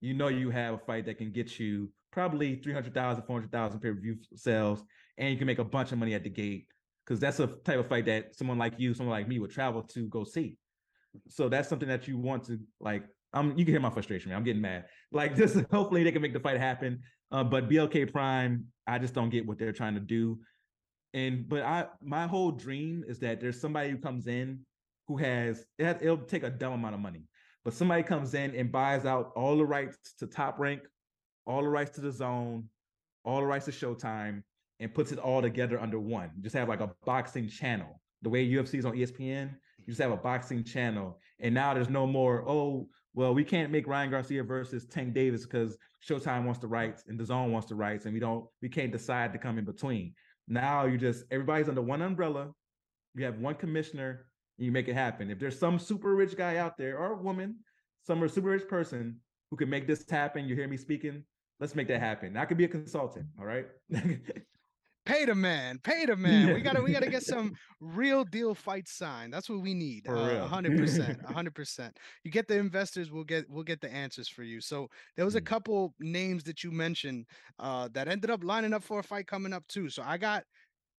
[0.00, 4.84] you know you have a fight that can get you probably 300,000, 400,000 pay-per-view sales,
[5.16, 6.66] and you can make a bunch of money at the gate
[7.04, 9.82] because that's a type of fight that someone like you, someone like me would travel
[9.82, 10.56] to go see.
[11.28, 13.04] So that's something that you want to like.
[13.34, 14.38] I'm you can hear my frustration, man.
[14.38, 14.86] I'm getting mad.
[15.10, 17.00] Like just hopefully they can make the fight happen.
[17.30, 20.38] Uh, but BLK Prime, I just don't get what they're trying to do.
[21.14, 24.60] And but I my whole dream is that there's somebody who comes in
[25.08, 27.24] who has it will take a dumb amount of money,
[27.64, 30.82] but somebody comes in and buys out all the rights to top rank,
[31.46, 32.68] all the rights to the zone,
[33.24, 34.42] all the rights to Showtime,
[34.80, 36.30] and puts it all together under one.
[36.40, 38.00] Just have like a boxing channel.
[38.22, 41.18] The way UFC is on ESPN, you just have a boxing channel.
[41.40, 45.44] And now there's no more, oh, well, we can't make Ryan Garcia versus Tank Davis
[45.44, 45.76] because
[46.08, 48.92] Showtime wants the rights and the zone wants the rights, and we don't, we can't
[48.92, 50.14] decide to come in between.
[50.52, 52.52] Now you just everybody's under one umbrella.
[53.14, 54.26] You have one commissioner,
[54.58, 55.30] you make it happen.
[55.30, 57.56] If there's some super rich guy out there or woman,
[58.06, 59.16] some super rich person
[59.50, 61.24] who can make this happen, you hear me speaking,
[61.58, 62.36] let's make that happen.
[62.36, 63.66] I could be a consultant, all right?
[65.04, 66.48] pay the man, pay the man.
[66.48, 66.54] Yeah.
[66.54, 69.32] We gotta we gotta get some real deal fight signed.
[69.32, 70.08] That's what we need.
[70.08, 71.96] Uh, hundred percent, hundred percent.
[72.24, 74.60] You get the investors, we'll get we'll get the answers for you.
[74.60, 75.46] So there was a mm.
[75.46, 77.26] couple names that you mentioned
[77.58, 79.88] uh, that ended up lining up for a fight coming up too.
[79.88, 80.44] So I got.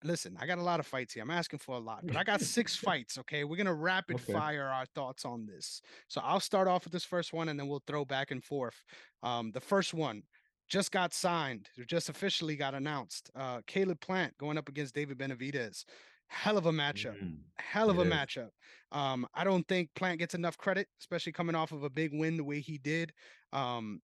[0.05, 1.23] Listen, I got a lot of fights here.
[1.23, 3.17] I'm asking for a lot, but I got six fights.
[3.19, 4.33] Okay, we're gonna rapid okay.
[4.33, 5.81] fire our thoughts on this.
[6.09, 8.75] So I'll start off with this first one, and then we'll throw back and forth.
[9.23, 10.23] Um, the first one,
[10.69, 13.29] just got signed, or just officially got announced.
[13.35, 15.85] Uh, Caleb Plant going up against David Benavidez.
[16.27, 17.21] Hell of a matchup.
[17.21, 18.11] Mm, Hell of a is.
[18.11, 18.49] matchup.
[18.91, 22.37] Um, I don't think Plant gets enough credit, especially coming off of a big win
[22.37, 23.13] the way he did.
[23.51, 24.01] Um,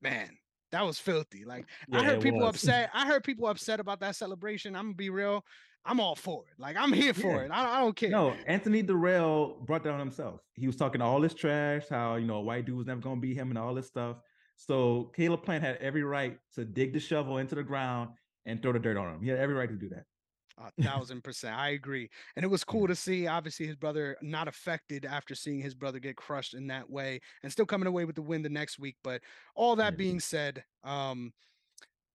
[0.00, 0.30] man,
[0.72, 1.44] that was filthy.
[1.44, 2.48] Like yeah, I heard people was.
[2.54, 2.90] upset.
[2.94, 4.74] I heard people upset about that celebration.
[4.74, 5.44] I'm gonna be real.
[5.84, 6.60] I'm all for it.
[6.60, 7.42] Like I'm here for yeah.
[7.42, 7.50] it.
[7.50, 8.10] I, I, don't care.
[8.10, 10.40] No, Anthony Dirrell brought that on himself.
[10.54, 13.20] He was talking all this trash, how you know a white dude was never gonna
[13.20, 14.16] beat him and all this stuff.
[14.56, 18.10] So Caleb Plant had every right to dig the shovel into the ground
[18.46, 19.22] and throw the dirt on him.
[19.22, 20.04] He had every right to do that.
[20.58, 21.54] A thousand percent.
[21.54, 22.08] I agree.
[22.34, 25.98] And it was cool to see, obviously, his brother not affected after seeing his brother
[25.98, 28.96] get crushed in that way and still coming away with the win the next week.
[29.04, 29.20] But
[29.54, 29.98] all that yeah.
[29.98, 31.34] being said, um,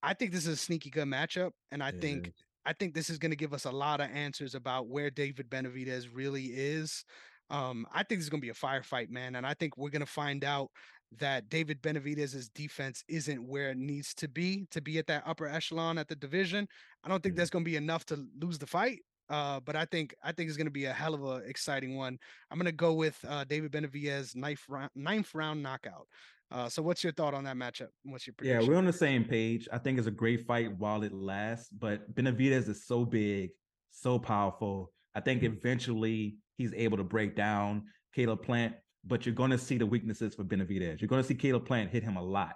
[0.02, 1.52] I think this is a sneaky good matchup.
[1.72, 2.02] And I yeah.
[2.02, 2.32] think
[2.66, 5.48] I think this is going to give us a lot of answers about where David
[5.48, 7.06] Benavidez really is.
[7.52, 9.36] Um, I think this is going to be a firefight, man.
[9.36, 10.72] And I think we're going to find out
[11.20, 15.48] that David Benavidez's defense isn't where it needs to be to be at that upper
[15.48, 16.68] echelon at the division.
[17.04, 17.38] I don't think mm.
[17.38, 19.00] that's going to be enough to lose the fight.
[19.30, 21.96] Uh, but I think I think it's going to be a hell of a exciting
[21.96, 22.18] one.
[22.50, 26.08] I'm going to go with uh, David Benavidez ninth round ninth round knockout.
[26.52, 27.88] Uh, so what's your thought on that matchup?
[28.04, 28.62] What's your prediction?
[28.62, 29.70] Yeah, we're on the same page.
[29.72, 33.52] I think it's a great fight while it lasts, but Benavidez is so big,
[33.90, 34.92] so powerful.
[35.16, 37.84] I think eventually he's able to break down
[38.14, 38.74] Caleb Plant
[39.06, 41.02] but you're going to see the weaknesses for Benavidez.
[41.02, 42.56] You're going to see Caleb Plant hit him a lot,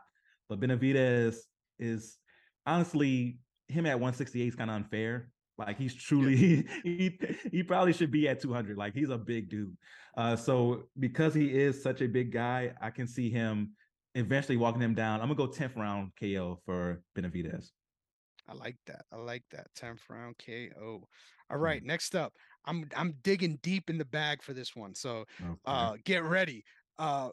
[0.50, 1.38] but Benavidez
[1.80, 2.18] is
[2.66, 5.30] honestly him at 168 is kind of unfair.
[5.58, 6.36] Like he's truly
[6.84, 7.18] he,
[7.52, 8.78] he probably should be at 200.
[8.78, 9.76] Like he's a big dude.
[10.18, 13.72] Uh, so because he is such a big guy, I can see him
[14.16, 15.22] eventually walking him down.
[15.22, 17.70] I'm gonna go 10th round KO for Benavidez.
[18.48, 19.06] I like that.
[19.12, 21.08] I like that 10th round KO.
[21.50, 21.88] All right, mm-hmm.
[21.88, 22.34] next up,
[22.66, 24.96] I'm I'm digging deep in the bag for this one.
[24.96, 25.54] So okay.
[25.66, 26.64] uh get ready.
[26.98, 27.30] Uh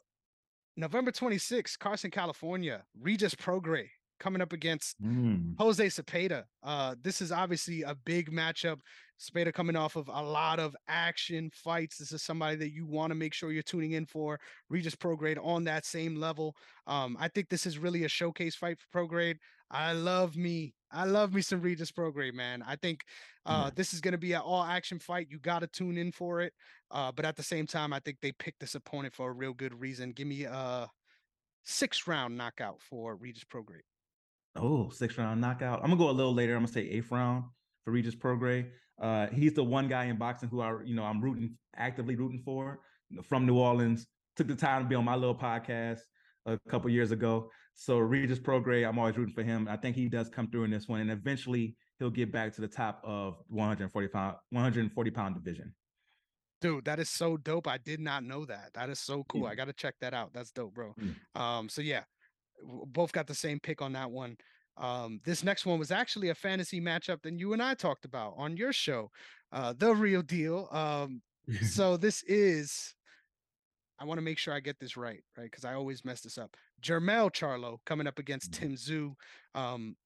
[0.76, 3.91] November 26th, Carson, California, Regis Prograis
[4.23, 5.55] coming up against mm.
[5.59, 6.45] Jose Zepeda.
[6.62, 8.79] Uh, this is obviously a big matchup.
[9.20, 11.99] Zepeda coming off of a lot of action fights.
[11.99, 14.39] This is somebody that you want to make sure you're tuning in for.
[14.68, 16.55] Regis Prograis on that same level.
[16.87, 19.37] Um, I think this is really a showcase fight for Prograis.
[19.70, 20.75] I love me.
[20.93, 22.62] I love me some Regis Prograis, man.
[22.66, 23.01] I think
[23.47, 23.70] uh, yeah.
[23.75, 25.29] this is going to be an all action fight.
[25.31, 26.53] You got to tune in for it.
[26.91, 29.55] Uh, but at the same time, I think they picked this opponent for a real
[29.55, 30.12] good reason.
[30.12, 30.89] Give me a
[31.64, 33.91] six round knockout for Regis Prograis.
[34.57, 35.81] Oh, six round knockout.
[35.83, 36.55] I'm gonna go a little later.
[36.55, 37.45] I'm gonna say eighth round
[37.85, 38.69] for Regis Prograis.
[39.01, 42.43] Uh, he's the one guy in boxing who I, you know, I'm rooting actively rooting
[42.45, 42.81] for
[43.25, 44.07] from New Orleans.
[44.37, 46.01] Took the time to be on my little podcast
[46.47, 47.51] a couple years ago.
[47.75, 49.67] So Regis Prograis, I'm always rooting for him.
[49.69, 52.61] I think he does come through in this one, and eventually he'll get back to
[52.61, 55.75] the top of 140 pound 140 pound division.
[56.61, 57.67] Dude, that is so dope.
[57.67, 58.71] I did not know that.
[58.75, 59.47] That is so cool.
[59.47, 60.33] I got to check that out.
[60.33, 60.95] That's dope, bro.
[61.01, 61.41] Mm.
[61.41, 62.03] Um, so yeah,
[62.87, 64.37] both got the same pick on that one.
[64.77, 68.35] Um, this next one was actually a fantasy matchup that you and I talked about
[68.37, 69.11] on your show,
[69.53, 70.69] uh, the real deal.
[70.73, 71.21] Um,
[71.63, 72.95] so this is
[74.03, 75.45] I want to make sure I get this right, right?
[75.45, 76.57] Because I always mess this up.
[76.83, 78.75] Jermell Charlo coming up against mm-hmm.
[78.75, 79.15] Tim Tszyu.
[79.55, 79.97] Um,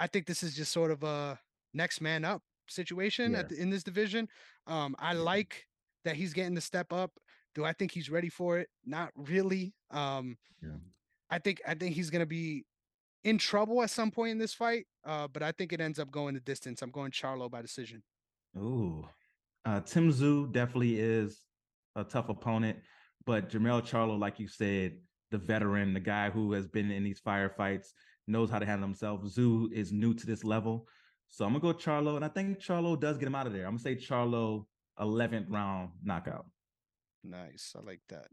[0.00, 1.38] I think this is just sort of a
[1.72, 3.42] next man up situation yeah.
[3.42, 4.26] the, in this division.
[4.66, 5.66] Um, I like
[6.04, 7.12] that he's getting the step up.
[7.54, 8.68] Do I think he's ready for it?
[8.84, 9.72] Not really.
[9.92, 10.70] Um, yeah.
[11.30, 12.64] I think I think he's gonna be
[13.24, 14.86] in trouble at some point in this fight.
[15.04, 16.82] Uh, but I think it ends up going the distance.
[16.82, 18.02] I'm going Charlo by decision.
[18.56, 19.06] Ooh,
[19.64, 21.40] uh, Tim Tszyu definitely is
[21.96, 22.78] a tough opponent.
[23.26, 24.98] But Jermell Charlo, like you said,
[25.30, 27.88] the veteran, the guy who has been in these firefights,
[28.26, 29.22] knows how to handle himself.
[29.22, 30.86] Tszyu is new to this level.
[31.30, 33.66] So I'm gonna go Charlo, and I think Charlo does get him out of there.
[33.66, 34.66] I'm gonna say Charlo
[35.00, 36.46] 11th round knockout.
[37.24, 37.74] Nice.
[37.76, 38.28] I like that.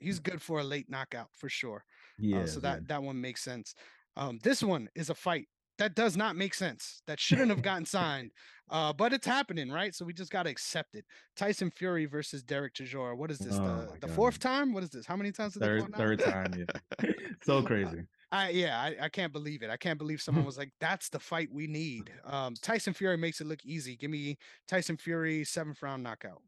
[0.00, 1.84] He's good for a late knockout for sure.
[2.18, 2.40] Yeah.
[2.40, 2.86] Uh, so that yeah.
[2.88, 3.74] that one makes sense.
[4.16, 7.02] Um, this one is a fight that does not make sense.
[7.06, 8.30] That shouldn't have gotten signed.
[8.70, 9.94] Uh, but it's happening, right?
[9.94, 11.04] So we just gotta accept it.
[11.36, 13.16] Tyson Fury versus Derek Chisora.
[13.16, 13.54] What is this?
[13.54, 14.72] Oh the, the fourth time?
[14.72, 15.04] What is this?
[15.06, 15.54] How many times?
[15.54, 16.54] Third, third time.
[16.56, 17.10] Yeah.
[17.42, 18.04] so crazy.
[18.32, 19.70] I yeah, I, I can't believe it.
[19.70, 23.40] I can't believe someone was like, "That's the fight we need." Um, Tyson Fury makes
[23.42, 23.96] it look easy.
[23.96, 26.40] Give me Tyson Fury seventh round knockout.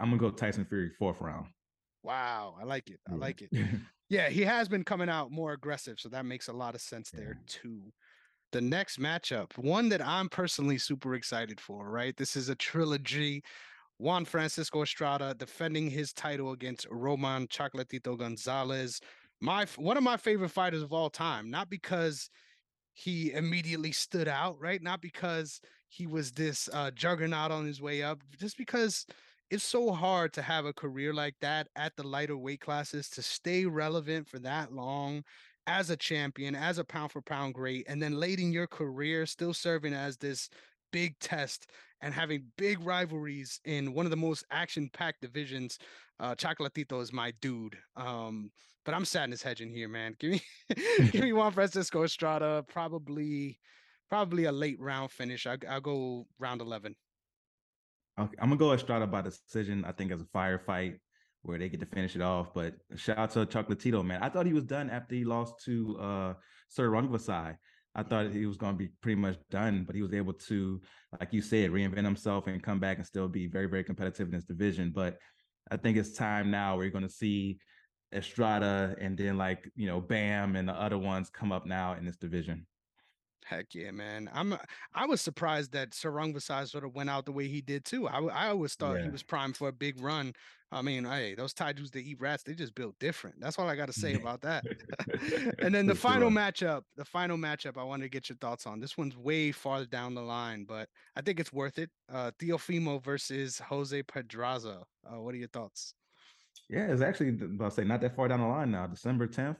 [0.00, 1.46] I'm gonna go Tyson Fury fourth round.
[2.02, 3.00] Wow, I like it.
[3.10, 3.50] I like it.
[4.08, 7.10] yeah, he has been coming out more aggressive, so that makes a lot of sense
[7.12, 7.20] yeah.
[7.20, 7.92] there too.
[8.52, 12.16] The next matchup, one that I'm personally super excited for, right?
[12.16, 13.42] This is a trilogy.
[13.98, 19.00] Juan Francisco Estrada defending his title against Roman Chocolatito Gonzalez
[19.40, 22.30] my one of my favorite fighters of all time, not because
[22.92, 24.82] he immediately stood out, right?
[24.82, 29.06] Not because he was this uh, juggernaut on his way up, just because
[29.50, 33.22] it's so hard to have a career like that at the lighter weight classes to
[33.22, 35.24] stay relevant for that long
[35.66, 39.26] as a champion, as a pound for pound great, and then late in your career,
[39.26, 40.48] still serving as this
[40.92, 41.70] big test
[42.00, 45.78] and having big rivalries in one of the most action packed divisions.
[46.20, 47.76] Uh, Chocolatito is my dude.
[47.96, 48.50] Um,
[48.84, 50.14] but I'm sadness hedging here, man.
[50.18, 50.42] Give me,
[51.12, 53.58] give me Juan Francisco Estrada, probably,
[54.08, 55.46] probably a late round finish.
[55.46, 56.94] I, I'll go round 11.
[58.18, 59.84] I'm gonna go Estrada by decision.
[59.84, 60.98] I think as a firefight
[61.42, 62.52] where they get to finish it off.
[62.54, 64.22] But shout out to Chocolatito, man.
[64.22, 66.34] I thought he was done after he lost to uh
[66.68, 67.56] Sor Rungvisai.
[67.94, 70.80] I thought he was going to be pretty much done, but he was able to,
[71.18, 74.34] like you said, reinvent himself and come back and still be very, very competitive in
[74.34, 74.92] this division.
[74.94, 75.18] But
[75.70, 77.58] I think it's time now where you're going to see
[78.14, 82.04] Estrada and then like you know Bam and the other ones come up now in
[82.04, 82.66] this division.
[83.48, 84.28] Heck yeah, man!
[84.34, 84.58] I'm
[84.94, 88.06] I was surprised that Sor Rungvisai sort of went out the way he did too.
[88.06, 89.04] I I always thought yeah.
[89.04, 90.34] he was primed for a big run.
[90.70, 93.40] I mean, hey, those Taijus that eat rats, they just built different.
[93.40, 94.64] That's all I got to say about that.
[95.60, 98.78] and then the final matchup, the final matchup, I wanted to get your thoughts on.
[98.78, 101.88] This one's way farther down the line, but I think it's worth it.
[102.12, 104.82] Uh, Teofimo versus Jose Pedraza.
[105.10, 105.94] Uh, what are your thoughts?
[106.68, 108.86] Yeah, it's actually I'll say not that far down the line now.
[108.86, 109.56] December 10th,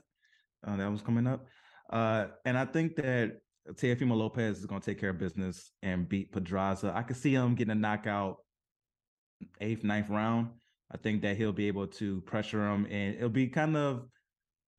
[0.67, 1.47] uh, that was coming up.
[1.89, 3.39] Uh, and I think that
[3.73, 6.91] Teofimo Lopez is going to take care of business and beat Pedraza.
[6.95, 8.37] I could see him getting a knockout
[9.61, 10.49] eighth, ninth round.
[10.91, 14.07] I think that he'll be able to pressure him, and it'll be kind of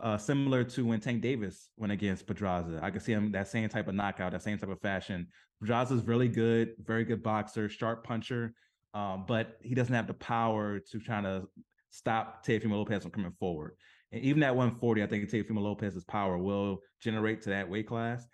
[0.00, 2.80] uh, similar to when Tank Davis went against Pedraza.
[2.82, 5.28] I could see him that same type of knockout, that same type of fashion.
[5.60, 8.54] Pedraza's really good, very good boxer, sharp puncher,
[8.94, 11.44] um, but he doesn't have the power to try to
[11.90, 13.76] stop Teofimo Lopez from coming forward.
[14.12, 18.26] And even at 140, I think Teofimo Lopez's power will generate to that weight class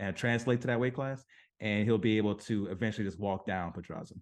[0.00, 1.24] and translate to that weight class,
[1.60, 4.14] and he'll be able to eventually just walk down Pedraza.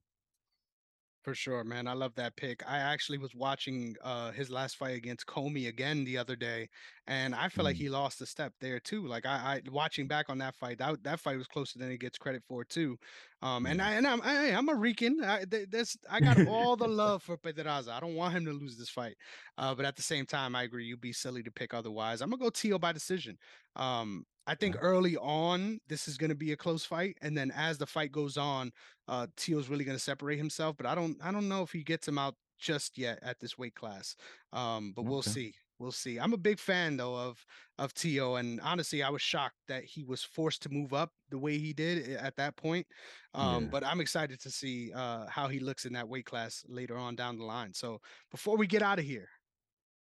[1.24, 1.87] For sure, man.
[1.87, 2.62] I love that pick.
[2.66, 6.68] I actually was watching uh his last fight against Comey again the other day,
[7.07, 7.66] and I feel mm.
[7.66, 9.07] like he lost a step there too.
[9.07, 11.99] Like I, I watching back on that fight, that that fight was closer than he
[11.99, 12.97] gets credit for too.
[13.43, 15.22] Um, and I and I'm I, am a Rican.
[15.22, 17.93] I this I got all the love for Pedraza.
[17.93, 19.16] I don't want him to lose this fight.
[19.59, 20.87] Uh, but at the same time, I agree.
[20.87, 22.22] You'd be silly to pick otherwise.
[22.22, 23.37] I'm gonna go Teo by decision.
[23.76, 27.53] Um, I think early on this is going to be a close fight, and then
[27.55, 28.73] as the fight goes on,
[29.07, 30.77] uh, Teo's really going to separate himself.
[30.79, 33.59] But I don't, I don't know if he gets him out just yet at this
[33.59, 34.17] weight class.
[34.55, 35.11] Um, but okay.
[35.11, 35.55] we'll see.
[35.79, 36.19] We'll see.
[36.19, 37.45] I'm a big fan though of
[37.79, 41.39] of Teo, and honestly, I was shocked that he was forced to move up the
[41.39, 42.87] way he did at that point.
[43.35, 43.69] Um, yeah.
[43.71, 47.15] But I'm excited to see uh, how he looks in that weight class later on
[47.15, 47.73] down the line.
[47.75, 48.01] So
[48.33, 49.29] before we get out of here,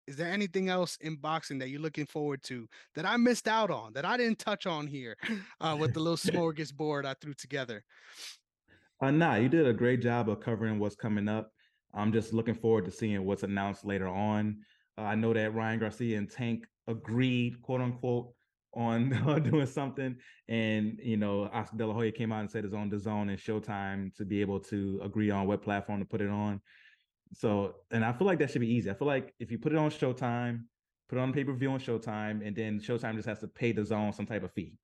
[0.08, 3.70] is there anything else in boxing that you're looking forward to that I missed out
[3.70, 5.18] on that I didn't touch on here
[5.60, 7.84] uh, with the little smorgasbord I threw together?
[9.02, 11.52] Uh, nah, you did a great job of covering what's coming up.
[11.94, 14.56] I'm just looking forward to seeing what's announced later on.
[14.96, 18.32] Uh, I know that Ryan Garcia and Tank agreed, quote unquote,
[18.74, 19.10] on
[19.50, 20.16] doing something,
[20.48, 23.38] and you know, Oscar De La Hoya came out and said it's on DAZN and
[23.38, 26.60] Showtime to be able to agree on what platform to put it on.
[27.32, 28.90] So, and I feel like that should be easy.
[28.90, 30.62] I feel like if you put it on Showtime,
[31.08, 33.72] put it on pay per view on Showtime, and then Showtime just has to pay
[33.72, 34.74] DAZN some type of fee,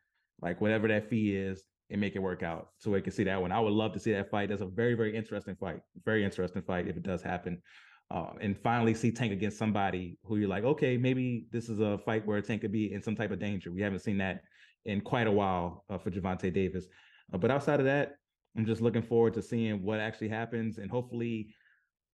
[0.40, 3.40] like whatever that fee is, and make it work out so we can see that
[3.40, 3.52] one.
[3.52, 4.48] I would love to see that fight.
[4.48, 5.80] That's a very, very interesting fight.
[6.04, 7.62] Very interesting fight if it does happen.
[8.10, 11.98] Uh, and finally see Tank against somebody who you're like, okay, maybe this is a
[11.98, 13.72] fight where Tank could be in some type of danger.
[13.72, 14.42] We haven't seen that
[14.84, 16.86] in quite a while uh, for Gervonta Davis.
[17.32, 18.16] Uh, but outside of that,
[18.56, 21.54] I'm just looking forward to seeing what actually happens and hopefully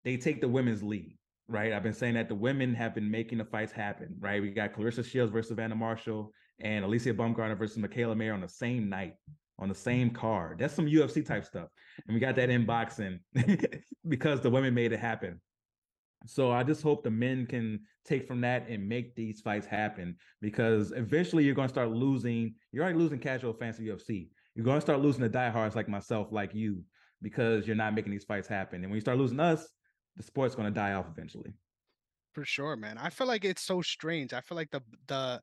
[0.08, 1.18] they take the women's lead.
[1.49, 1.74] right?
[1.74, 4.41] I've been saying that the women have been making the fights happen, right?
[4.41, 6.32] We got Claressa Shields versus Savannah Marshall
[6.62, 9.16] and Alycia Baumgardner versus Mikaela Mayer on the same night,
[9.60, 10.60] on the same card.
[10.60, 11.68] That's some UFC type stuff.
[12.08, 13.20] And we got that in boxing
[14.08, 15.41] because the women made it happen.
[16.26, 20.16] So I just hope the men can take from that and make these fights happen
[20.41, 22.55] because eventually you're going to start losing.
[22.72, 24.30] You're already losing casual fans of UFC.
[24.55, 26.82] You're going to start losing the diehards like myself, like you,
[27.22, 28.84] because you're not making these fights happen.
[28.84, 29.68] And when you start losing us,
[30.18, 31.53] the sport's going to die off eventually.
[32.34, 32.97] For sure, man.
[32.97, 34.34] I feel like it's so strange.
[34.34, 35.41] I feel like the the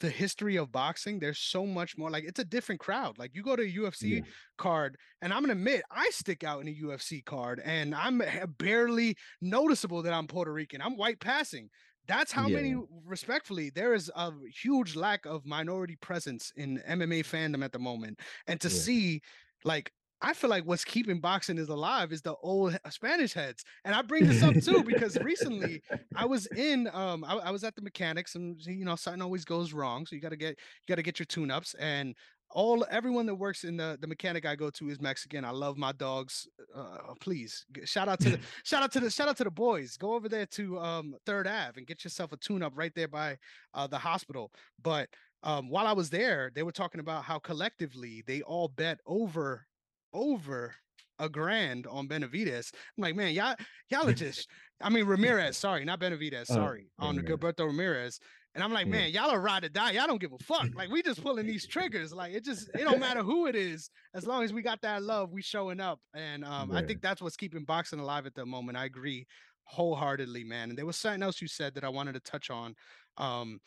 [0.00, 2.10] the history of boxing, there's so much more.
[2.10, 3.16] Like it's a different crowd.
[3.18, 4.20] Like you go to a UFC yeah.
[4.58, 8.22] card, and I'm gonna admit, I stick out in a UFC card, and I'm
[8.58, 10.82] barely noticeable that I'm Puerto Rican.
[10.82, 11.70] I'm white passing.
[12.06, 12.56] That's how yeah.
[12.56, 12.76] many,
[13.06, 14.30] respectfully, there is a
[14.62, 18.20] huge lack of minority presence in MMA fandom at the moment.
[18.46, 18.74] And to yeah.
[18.74, 19.22] see
[19.64, 19.90] like
[20.24, 23.62] I feel like what's keeping boxing is alive is the old Spanish heads.
[23.84, 25.82] And I bring this up too because recently
[26.16, 29.44] I was in um I, I, was at the mechanics and you know something always
[29.44, 30.06] goes wrong.
[30.06, 32.14] So you gotta get you gotta get your tune-ups and
[32.48, 35.44] all everyone that works in the the mechanic I go to is Mexican.
[35.44, 36.48] I love my dogs.
[36.74, 39.98] Uh, please shout out to the shout out to the shout out to the boys.
[39.98, 43.08] Go over there to um Third Ave and get yourself a tune up right there
[43.08, 43.36] by
[43.74, 44.50] uh, the hospital.
[44.82, 45.10] But
[45.42, 49.66] um, while I was there, they were talking about how collectively they all bet over
[50.14, 50.74] over
[51.18, 52.72] a grand on Benavidez.
[52.96, 53.54] I'm like, man, y'all,
[53.90, 54.48] y'all are just,
[54.80, 57.38] I mean, Ramirez, sorry, not Benavidez, oh, sorry, oh, on Ramirez.
[57.38, 58.20] Gilberto Ramirez.
[58.54, 58.92] And I'm like, yeah.
[58.92, 59.92] man, y'all are ride or die.
[59.92, 60.68] Y'all don't give a fuck.
[60.76, 62.12] Like we just pulling these triggers.
[62.12, 63.90] Like it just, it don't matter who it is.
[64.14, 65.98] As long as we got that love, we showing up.
[66.14, 66.78] And um, yeah.
[66.78, 68.78] I think that's what's keeping boxing alive at the moment.
[68.78, 69.26] I agree
[69.64, 70.68] wholeheartedly, man.
[70.68, 72.76] And there was something else you said that I wanted to touch on.
[73.16, 73.58] Um,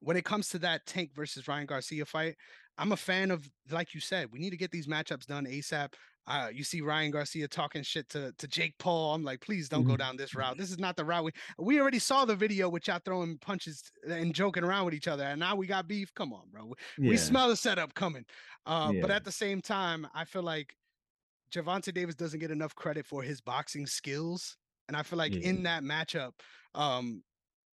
[0.00, 2.34] when it comes to that Tank versus Ryan Garcia fight,
[2.78, 5.92] I'm a fan of, like you said, we need to get these matchups done ASAP.
[6.26, 9.14] Uh, you see Ryan Garcia talking shit to, to Jake Paul.
[9.14, 9.90] I'm like, please don't mm-hmm.
[9.90, 10.56] go down this route.
[10.56, 11.24] This is not the route.
[11.24, 15.08] We, we already saw the video with y'all throwing punches and joking around with each
[15.08, 15.24] other.
[15.24, 16.14] And now we got beef.
[16.14, 16.66] Come on, bro.
[16.66, 17.10] We, yeah.
[17.10, 18.24] we smell the setup coming.
[18.66, 19.00] Uh, yeah.
[19.00, 20.76] But at the same time, I feel like
[21.52, 24.56] Gervonta Davis doesn't get enough credit for his boxing skills.
[24.86, 25.48] And I feel like yeah.
[25.48, 26.32] in that matchup,
[26.74, 27.22] um,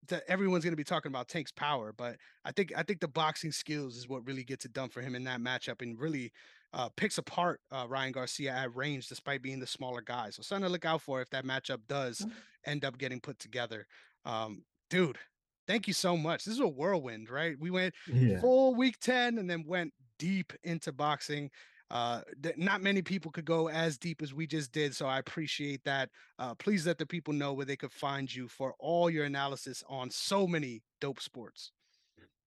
[0.08, 3.08] that everyone's going to be talking about Tank's power, but I think I think the
[3.08, 6.32] boxing skills is what really gets it done for him in that matchup, and really
[6.74, 10.30] uh, picks apart uh, Ryan Garcia at range, despite being the smaller guy.
[10.30, 12.32] So something to look out for if that matchup does mm-hmm.
[12.66, 13.86] end up getting put together.
[14.26, 15.18] Um, dude,
[15.68, 16.44] thank you so much.
[16.44, 17.56] This is a whirlwind, right?
[17.60, 18.40] We went yeah.
[18.40, 21.50] full week ten and then went deep into boxing
[21.92, 25.20] uh th- not many people could go as deep as we just did so i
[25.20, 26.10] appreciate that
[26.40, 29.84] uh please let the people know where they could find you for all your analysis
[29.88, 31.72] on so many dope sports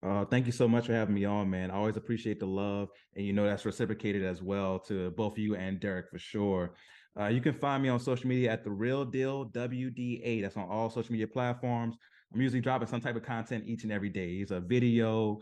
[0.02, 1.70] uh, thank you so much for having me on, man.
[1.70, 5.56] I always appreciate the love, and you know that's reciprocated as well to both you
[5.56, 6.72] and Derek for sure.
[7.18, 10.40] Uh, you can find me on social media at the Real Deal WDA.
[10.40, 11.96] That's on all social media platforms.
[12.32, 14.34] I'm usually dropping some type of content each and every day.
[14.34, 15.40] It's a video,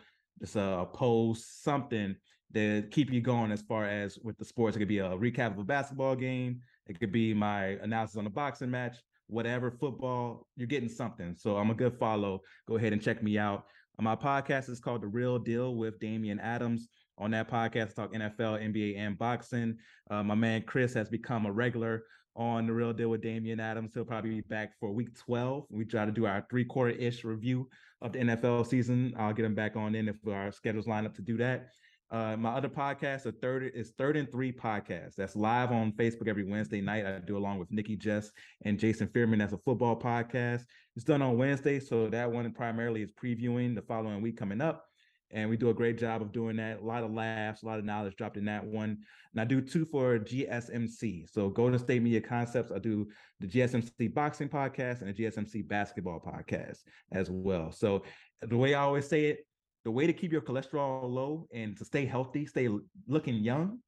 [0.54, 2.16] a, a post, something
[2.52, 4.76] that keep you going as far as with the sports.
[4.76, 6.60] It could be a recap of a basketball game.
[6.86, 8.96] It could be my analysis on a boxing match,
[9.26, 10.46] whatever, football.
[10.56, 11.34] You're getting something.
[11.36, 12.40] So I'm a good follow.
[12.66, 13.66] Go ahead and check me out.
[14.00, 16.88] My podcast is called The Real Deal with Damian Adams.
[17.20, 19.76] On that podcast, talk NFL, NBA, and boxing.
[20.08, 22.04] Uh, my man Chris has become a regular
[22.36, 23.90] on The Real Deal with Damian Adams.
[23.92, 25.66] He'll probably be back for week 12.
[25.70, 27.68] We try to do our three quarter ish review
[28.00, 29.14] of the NFL season.
[29.18, 31.70] I'll get him back on in if our schedules line up to do that.
[32.10, 35.14] Uh, my other podcast, a third is Third and Three podcast.
[35.16, 37.04] That's live on Facebook every Wednesday night.
[37.04, 38.30] I do along with Nikki Jess
[38.64, 39.38] and Jason Fearman.
[39.38, 40.62] That's a football podcast.
[40.96, 44.86] It's done on Wednesday, so that one primarily is previewing the following week coming up.
[45.30, 46.80] And we do a great job of doing that.
[46.80, 48.96] A lot of laughs, a lot of knowledge dropped in that one.
[49.32, 51.28] And I do two for GSMC.
[51.30, 52.72] So Golden State Media Concepts.
[52.72, 53.06] I do
[53.38, 56.78] the GSMC boxing podcast and the GSMC basketball podcast
[57.12, 57.70] as well.
[57.70, 58.04] So
[58.40, 59.40] the way I always say it,
[59.88, 62.68] the way to keep your cholesterol low and to stay healthy, stay
[63.06, 63.78] looking young,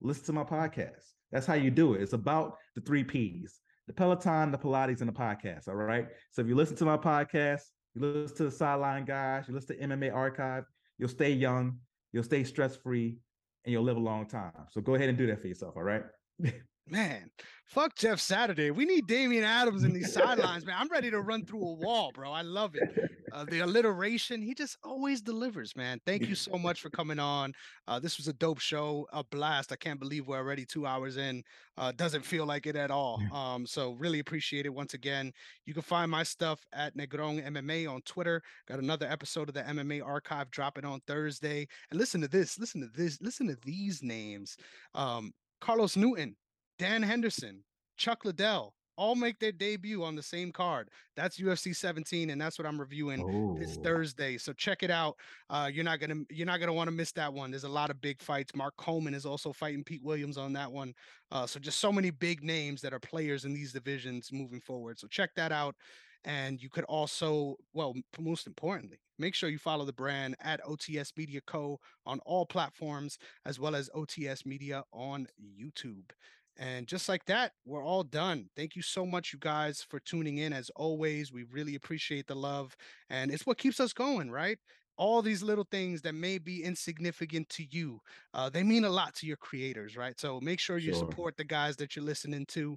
[0.00, 1.02] listen to my podcast.
[1.32, 2.00] That's how you do it.
[2.00, 3.58] It's about the three P's
[3.88, 5.66] the Peloton, the Pilates, and the podcast.
[5.66, 6.06] All right.
[6.30, 7.62] So if you listen to my podcast,
[7.96, 10.62] you listen to the sideline guys, you listen to MMA archive,
[10.96, 11.78] you'll stay young,
[12.12, 13.18] you'll stay stress free,
[13.64, 14.52] and you'll live a long time.
[14.70, 15.74] So go ahead and do that for yourself.
[15.76, 16.04] All right.
[16.90, 17.30] Man,
[17.66, 18.70] fuck Jeff Saturday.
[18.70, 20.76] We need Damian Adams in these sidelines, man.
[20.78, 22.32] I'm ready to run through a wall, bro.
[22.32, 23.10] I love it.
[23.30, 26.00] Uh, the alliteration, he just always delivers, man.
[26.06, 27.52] Thank you so much for coming on.
[27.86, 29.70] Uh, this was a dope show, a blast.
[29.70, 31.42] I can't believe we're already two hours in.
[31.76, 33.20] Uh, doesn't feel like it at all.
[33.32, 35.30] Um, so really appreciate it once again.
[35.66, 38.42] You can find my stuff at Negron MMA on Twitter.
[38.66, 41.68] Got another episode of the MMA archive dropping on Thursday.
[41.90, 42.58] And listen to this.
[42.58, 43.20] Listen to this.
[43.20, 44.56] Listen to these names.
[44.94, 46.34] Um, Carlos Newton
[46.78, 47.64] Dan Henderson,
[47.96, 50.90] Chuck Liddell, all make their debut on the same card.
[51.16, 53.56] That's UFC 17, and that's what I'm reviewing oh.
[53.58, 54.36] this Thursday.
[54.36, 55.16] So check it out.
[55.48, 57.50] Uh, you're not gonna you're not gonna want to miss that one.
[57.50, 58.54] There's a lot of big fights.
[58.56, 60.92] Mark Coleman is also fighting Pete Williams on that one.
[61.30, 64.98] Uh, so just so many big names that are players in these divisions moving forward.
[64.98, 65.76] So check that out.
[66.24, 71.16] And you could also, well, most importantly, make sure you follow the brand at OTS
[71.16, 71.78] Media Co.
[72.06, 76.10] on all platforms, as well as OTS Media on YouTube.
[76.58, 78.48] And just like that, we're all done.
[78.56, 80.52] Thank you so much, you guys, for tuning in.
[80.52, 82.76] As always, we really appreciate the love.
[83.10, 84.58] And it's what keeps us going, right?
[84.96, 88.00] All these little things that may be insignificant to you,
[88.34, 90.18] uh, they mean a lot to your creators, right?
[90.18, 90.98] So make sure you sure.
[90.98, 92.76] support the guys that you're listening to.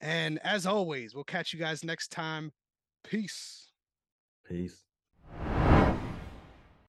[0.00, 2.52] And as always, we'll catch you guys next time.
[3.04, 3.66] Peace.
[4.48, 4.87] Peace.